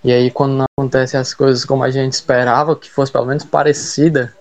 E 0.03 0.13
aí 0.13 0.31
quando 0.31 0.55
não 0.55 0.67
acontecem 0.79 1.19
as 1.19 1.33
coisas 1.33 1.65
como 1.65 1.83
a 1.83 1.91
gente 1.91 2.13
esperava, 2.13 2.77
que 2.77 2.91
fosse 2.91 3.11
pelo 3.11 3.27
menos 3.27 3.45
parecida, 3.45 4.37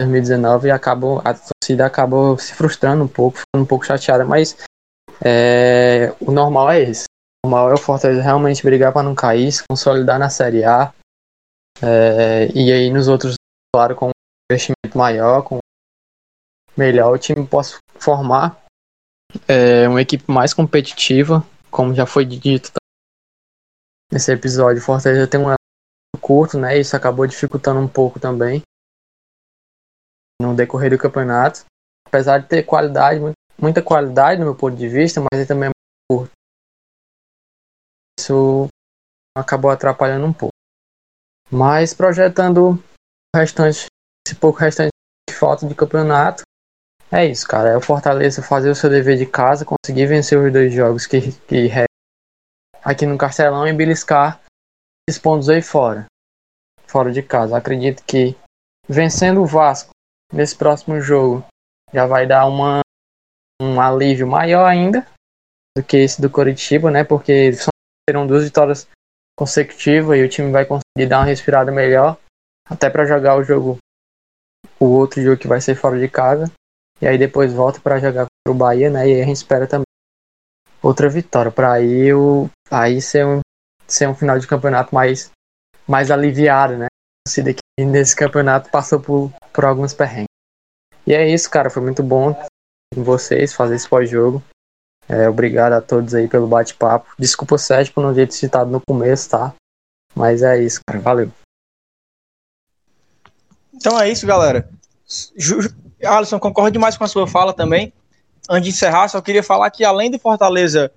2019 0.00 0.70
acabou, 0.70 1.20
a 1.24 1.34
torcida 1.34 1.84
acabou 1.84 2.38
se 2.38 2.54
frustrando 2.54 3.02
um 3.02 3.08
pouco, 3.08 3.38
ficando 3.38 3.64
um 3.64 3.66
pouco 3.66 3.84
chateada, 3.84 4.24
mas 4.24 4.56
é, 5.24 6.14
o 6.20 6.30
normal 6.30 6.70
é 6.70 6.82
esse. 6.82 7.06
O 7.44 7.48
normal 7.48 7.70
é 7.70 7.74
o 7.74 7.78
Fortaleza 7.78 8.22
realmente 8.22 8.62
brigar 8.62 8.92
para 8.92 9.02
não 9.02 9.14
cair, 9.14 9.50
se 9.50 9.64
consolidar 9.68 10.18
na 10.18 10.30
Série 10.30 10.64
A. 10.64 10.92
É, 11.82 12.48
e 12.54 12.72
aí 12.72 12.90
nos 12.90 13.08
outros, 13.08 13.34
claro, 13.74 13.96
com 13.96 14.08
um 14.08 14.10
investimento 14.50 14.96
maior, 14.96 15.42
com 15.42 15.58
melhor, 16.76 17.12
o 17.12 17.18
time 17.18 17.44
possa 17.44 17.78
formar 17.98 18.64
é, 19.46 19.88
uma 19.88 20.00
equipe 20.00 20.30
mais 20.30 20.54
competitiva, 20.54 21.44
como 21.70 21.94
já 21.94 22.06
foi 22.06 22.24
dito 22.24 22.72
nesse 24.12 24.32
episódio. 24.32 24.82
Fortaleza 24.82 25.28
tem 25.28 25.40
um 25.40 25.54
curto, 26.20 26.58
né? 26.58 26.78
Isso 26.78 26.96
acabou 26.96 27.26
dificultando 27.26 27.80
um 27.80 27.88
pouco 27.88 28.18
também 28.18 28.62
no 30.40 30.54
decorrer 30.54 30.90
do 30.90 30.98
campeonato. 30.98 31.64
Apesar 32.06 32.38
de 32.38 32.48
ter 32.48 32.62
qualidade, 32.62 33.20
muita 33.60 33.82
qualidade 33.82 34.40
no 34.40 34.46
meu 34.46 34.54
ponto 34.54 34.76
de 34.76 34.88
vista, 34.88 35.20
mas 35.20 35.38
ele 35.38 35.46
também 35.46 35.68
é 35.68 35.72
muito 35.72 36.28
curto. 36.28 36.32
Isso 38.18 38.68
acabou 39.36 39.70
atrapalhando 39.70 40.26
um 40.26 40.32
pouco. 40.32 40.54
Mas 41.50 41.94
projetando 41.94 42.72
o 42.72 43.36
restante, 43.36 43.86
esse 44.26 44.36
pouco 44.38 44.58
restante 44.58 44.90
de 45.28 45.34
falta 45.34 45.66
de 45.66 45.74
campeonato, 45.74 46.42
é 47.10 47.26
isso, 47.26 47.46
cara. 47.46 47.70
É 47.70 47.76
o 47.76 47.80
Fortaleza 47.80 48.42
fazer 48.42 48.70
o 48.70 48.74
seu 48.74 48.90
dever 48.90 49.16
de 49.16 49.26
casa, 49.26 49.64
conseguir 49.64 50.06
vencer 50.06 50.38
os 50.38 50.52
dois 50.52 50.72
jogos 50.72 51.06
que, 51.06 51.32
que 51.46 51.70
aqui 52.84 53.06
no 53.06 53.18
Castelão 53.18 53.66
e 53.66 53.72
beliscar 53.72 54.40
esses 55.08 55.20
pontos 55.20 55.48
aí 55.48 55.62
fora. 55.62 56.06
Fora 56.86 57.10
de 57.10 57.22
casa. 57.22 57.56
Acredito 57.56 58.02
que 58.04 58.36
vencendo 58.88 59.42
o 59.42 59.46
Vasco 59.46 59.90
nesse 60.32 60.56
próximo 60.56 61.00
jogo 61.00 61.44
já 61.92 62.06
vai 62.06 62.26
dar 62.26 62.46
uma, 62.46 62.80
um 63.60 63.80
alívio 63.80 64.26
maior 64.26 64.66
ainda 64.66 65.06
do 65.76 65.82
que 65.82 65.96
esse 65.96 66.20
do 66.20 66.30
Coritiba, 66.30 66.90
né? 66.90 67.04
Porque 67.04 67.52
serão 68.08 68.26
duas 68.26 68.44
vitórias 68.44 68.86
consecutivas 69.38 70.18
e 70.18 70.22
o 70.22 70.28
time 70.28 70.50
vai 70.50 70.66
conseguir 70.66 71.08
dar 71.08 71.20
uma 71.20 71.26
respirada 71.26 71.70
melhor 71.70 72.18
até 72.68 72.90
para 72.90 73.06
jogar 73.06 73.36
o 73.36 73.44
jogo 73.44 73.78
o 74.80 74.86
outro 74.86 75.22
jogo 75.22 75.36
que 75.36 75.48
vai 75.48 75.60
ser 75.60 75.74
fora 75.74 75.98
de 75.98 76.08
casa 76.08 76.50
e 77.00 77.06
aí 77.06 77.16
depois 77.16 77.52
volta 77.52 77.80
para 77.80 78.00
jogar 78.00 78.26
contra 78.26 78.52
o 78.52 78.54
Bahia, 78.54 78.90
né? 78.90 79.08
E 79.08 79.14
aí 79.14 79.22
a 79.22 79.24
gente 79.24 79.36
espera 79.36 79.66
também 79.66 79.84
outra 80.82 81.08
vitória, 81.08 81.50
para 81.50 81.72
aí, 81.72 82.12
o, 82.12 82.48
aí 82.70 83.00
ser, 83.00 83.26
um, 83.26 83.40
ser 83.86 84.08
um 84.08 84.14
final 84.14 84.38
de 84.38 84.46
campeonato 84.46 84.94
mais, 84.94 85.30
mais 85.86 86.10
aliviado, 86.10 86.76
né? 86.76 86.86
A 87.26 87.30
que 87.42 87.84
nesse 87.84 88.16
campeonato 88.16 88.70
passou 88.70 89.00
por, 89.00 89.30
por 89.52 89.64
alguns 89.64 89.92
perrengues. 89.92 90.28
E 91.06 91.14
é 91.14 91.28
isso, 91.28 91.50
cara, 91.50 91.70
foi 91.70 91.82
muito 91.82 92.02
bom 92.02 92.34
com 92.94 93.04
vocês 93.04 93.52
fazer 93.52 93.76
esse 93.76 93.88
pós-jogo. 93.88 94.42
É, 95.08 95.28
obrigado 95.28 95.72
a 95.72 95.80
todos 95.80 96.14
aí 96.14 96.28
pelo 96.28 96.46
bate-papo. 96.46 97.14
Desculpa 97.18 97.54
o 97.54 97.58
Sérgio 97.58 97.94
por 97.94 98.02
não 98.02 98.14
ter 98.14 98.30
citado 98.30 98.70
no 98.70 98.80
começo, 98.80 99.30
tá? 99.30 99.54
Mas 100.14 100.42
é 100.42 100.62
isso, 100.62 100.80
cara. 100.86 101.00
Valeu. 101.00 101.30
Então 103.72 103.98
é 103.98 104.10
isso, 104.10 104.26
galera. 104.26 104.68
Alisson, 106.04 106.38
concordo 106.38 106.70
demais 106.70 106.96
com 106.96 107.04
a 107.04 107.08
sua 107.08 107.26
fala 107.26 107.52
também. 107.52 107.92
Antes 108.48 108.64
de 108.64 108.70
encerrar, 108.70 109.08
só 109.08 109.20
queria 109.20 109.42
falar 109.42 109.70
que 109.70 109.84
além 109.84 110.10
do 110.10 110.18
Fortaleza 110.18 110.90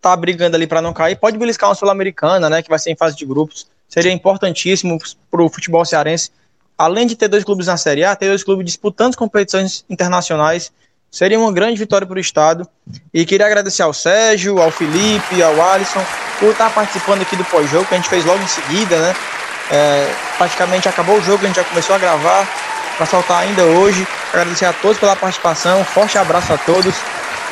tá 0.00 0.14
brigando 0.16 0.56
ali 0.56 0.66
para 0.66 0.82
não 0.82 0.92
cair, 0.92 1.16
pode 1.16 1.38
beliscar 1.38 1.68
uma 1.68 1.74
Sul-Americana, 1.74 2.50
né, 2.50 2.62
que 2.62 2.68
vai 2.68 2.78
ser 2.78 2.90
em 2.90 2.96
fase 2.96 3.16
de 3.16 3.24
grupos. 3.24 3.66
Seria 3.88 4.12
importantíssimo 4.12 4.98
para 5.30 5.42
o 5.42 5.48
futebol 5.48 5.84
cearense. 5.84 6.30
Além 6.76 7.06
de 7.06 7.14
ter 7.14 7.28
dois 7.28 7.44
clubes 7.44 7.66
na 7.66 7.76
Série 7.76 8.04
A, 8.04 8.16
ter 8.16 8.28
dois 8.28 8.42
clubes 8.42 8.64
disputando 8.64 9.16
competições 9.16 9.84
internacionais. 9.88 10.72
Seria 11.10 11.38
uma 11.38 11.52
grande 11.52 11.78
vitória 11.78 12.06
para 12.06 12.16
o 12.16 12.20
Estado. 12.20 12.66
E 13.12 13.24
queria 13.26 13.46
agradecer 13.46 13.82
ao 13.82 13.92
Sérgio, 13.92 14.60
ao 14.60 14.70
Felipe, 14.70 15.42
ao 15.42 15.60
Alisson, 15.60 16.02
por 16.40 16.50
estar 16.50 16.72
participando 16.74 17.22
aqui 17.22 17.36
do 17.36 17.44
pós-jogo, 17.44 17.86
que 17.86 17.94
a 17.94 17.98
gente 17.98 18.08
fez 18.08 18.24
logo 18.24 18.42
em 18.42 18.48
seguida, 18.48 18.98
né? 18.98 19.14
É, 19.70 20.14
praticamente 20.38 20.88
acabou 20.88 21.18
o 21.18 21.22
jogo, 21.22 21.44
a 21.44 21.46
gente 21.46 21.56
já 21.56 21.64
começou 21.64 21.94
a 21.94 21.98
gravar 21.98 22.48
para 23.02 23.06
soltar 23.06 23.42
ainda 23.42 23.64
hoje. 23.64 24.06
Agradecer 24.32 24.66
a 24.66 24.72
todos 24.72 24.98
pela 24.98 25.16
participação. 25.16 25.84
Forte 25.84 26.16
abraço 26.18 26.52
a 26.52 26.58
todos. 26.58 26.94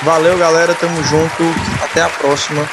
Valeu, 0.03 0.39
galera. 0.39 0.75
Tamo 0.75 1.03
junto. 1.03 1.43
Até 1.83 2.03
a 2.03 2.09
próxima. 2.09 2.69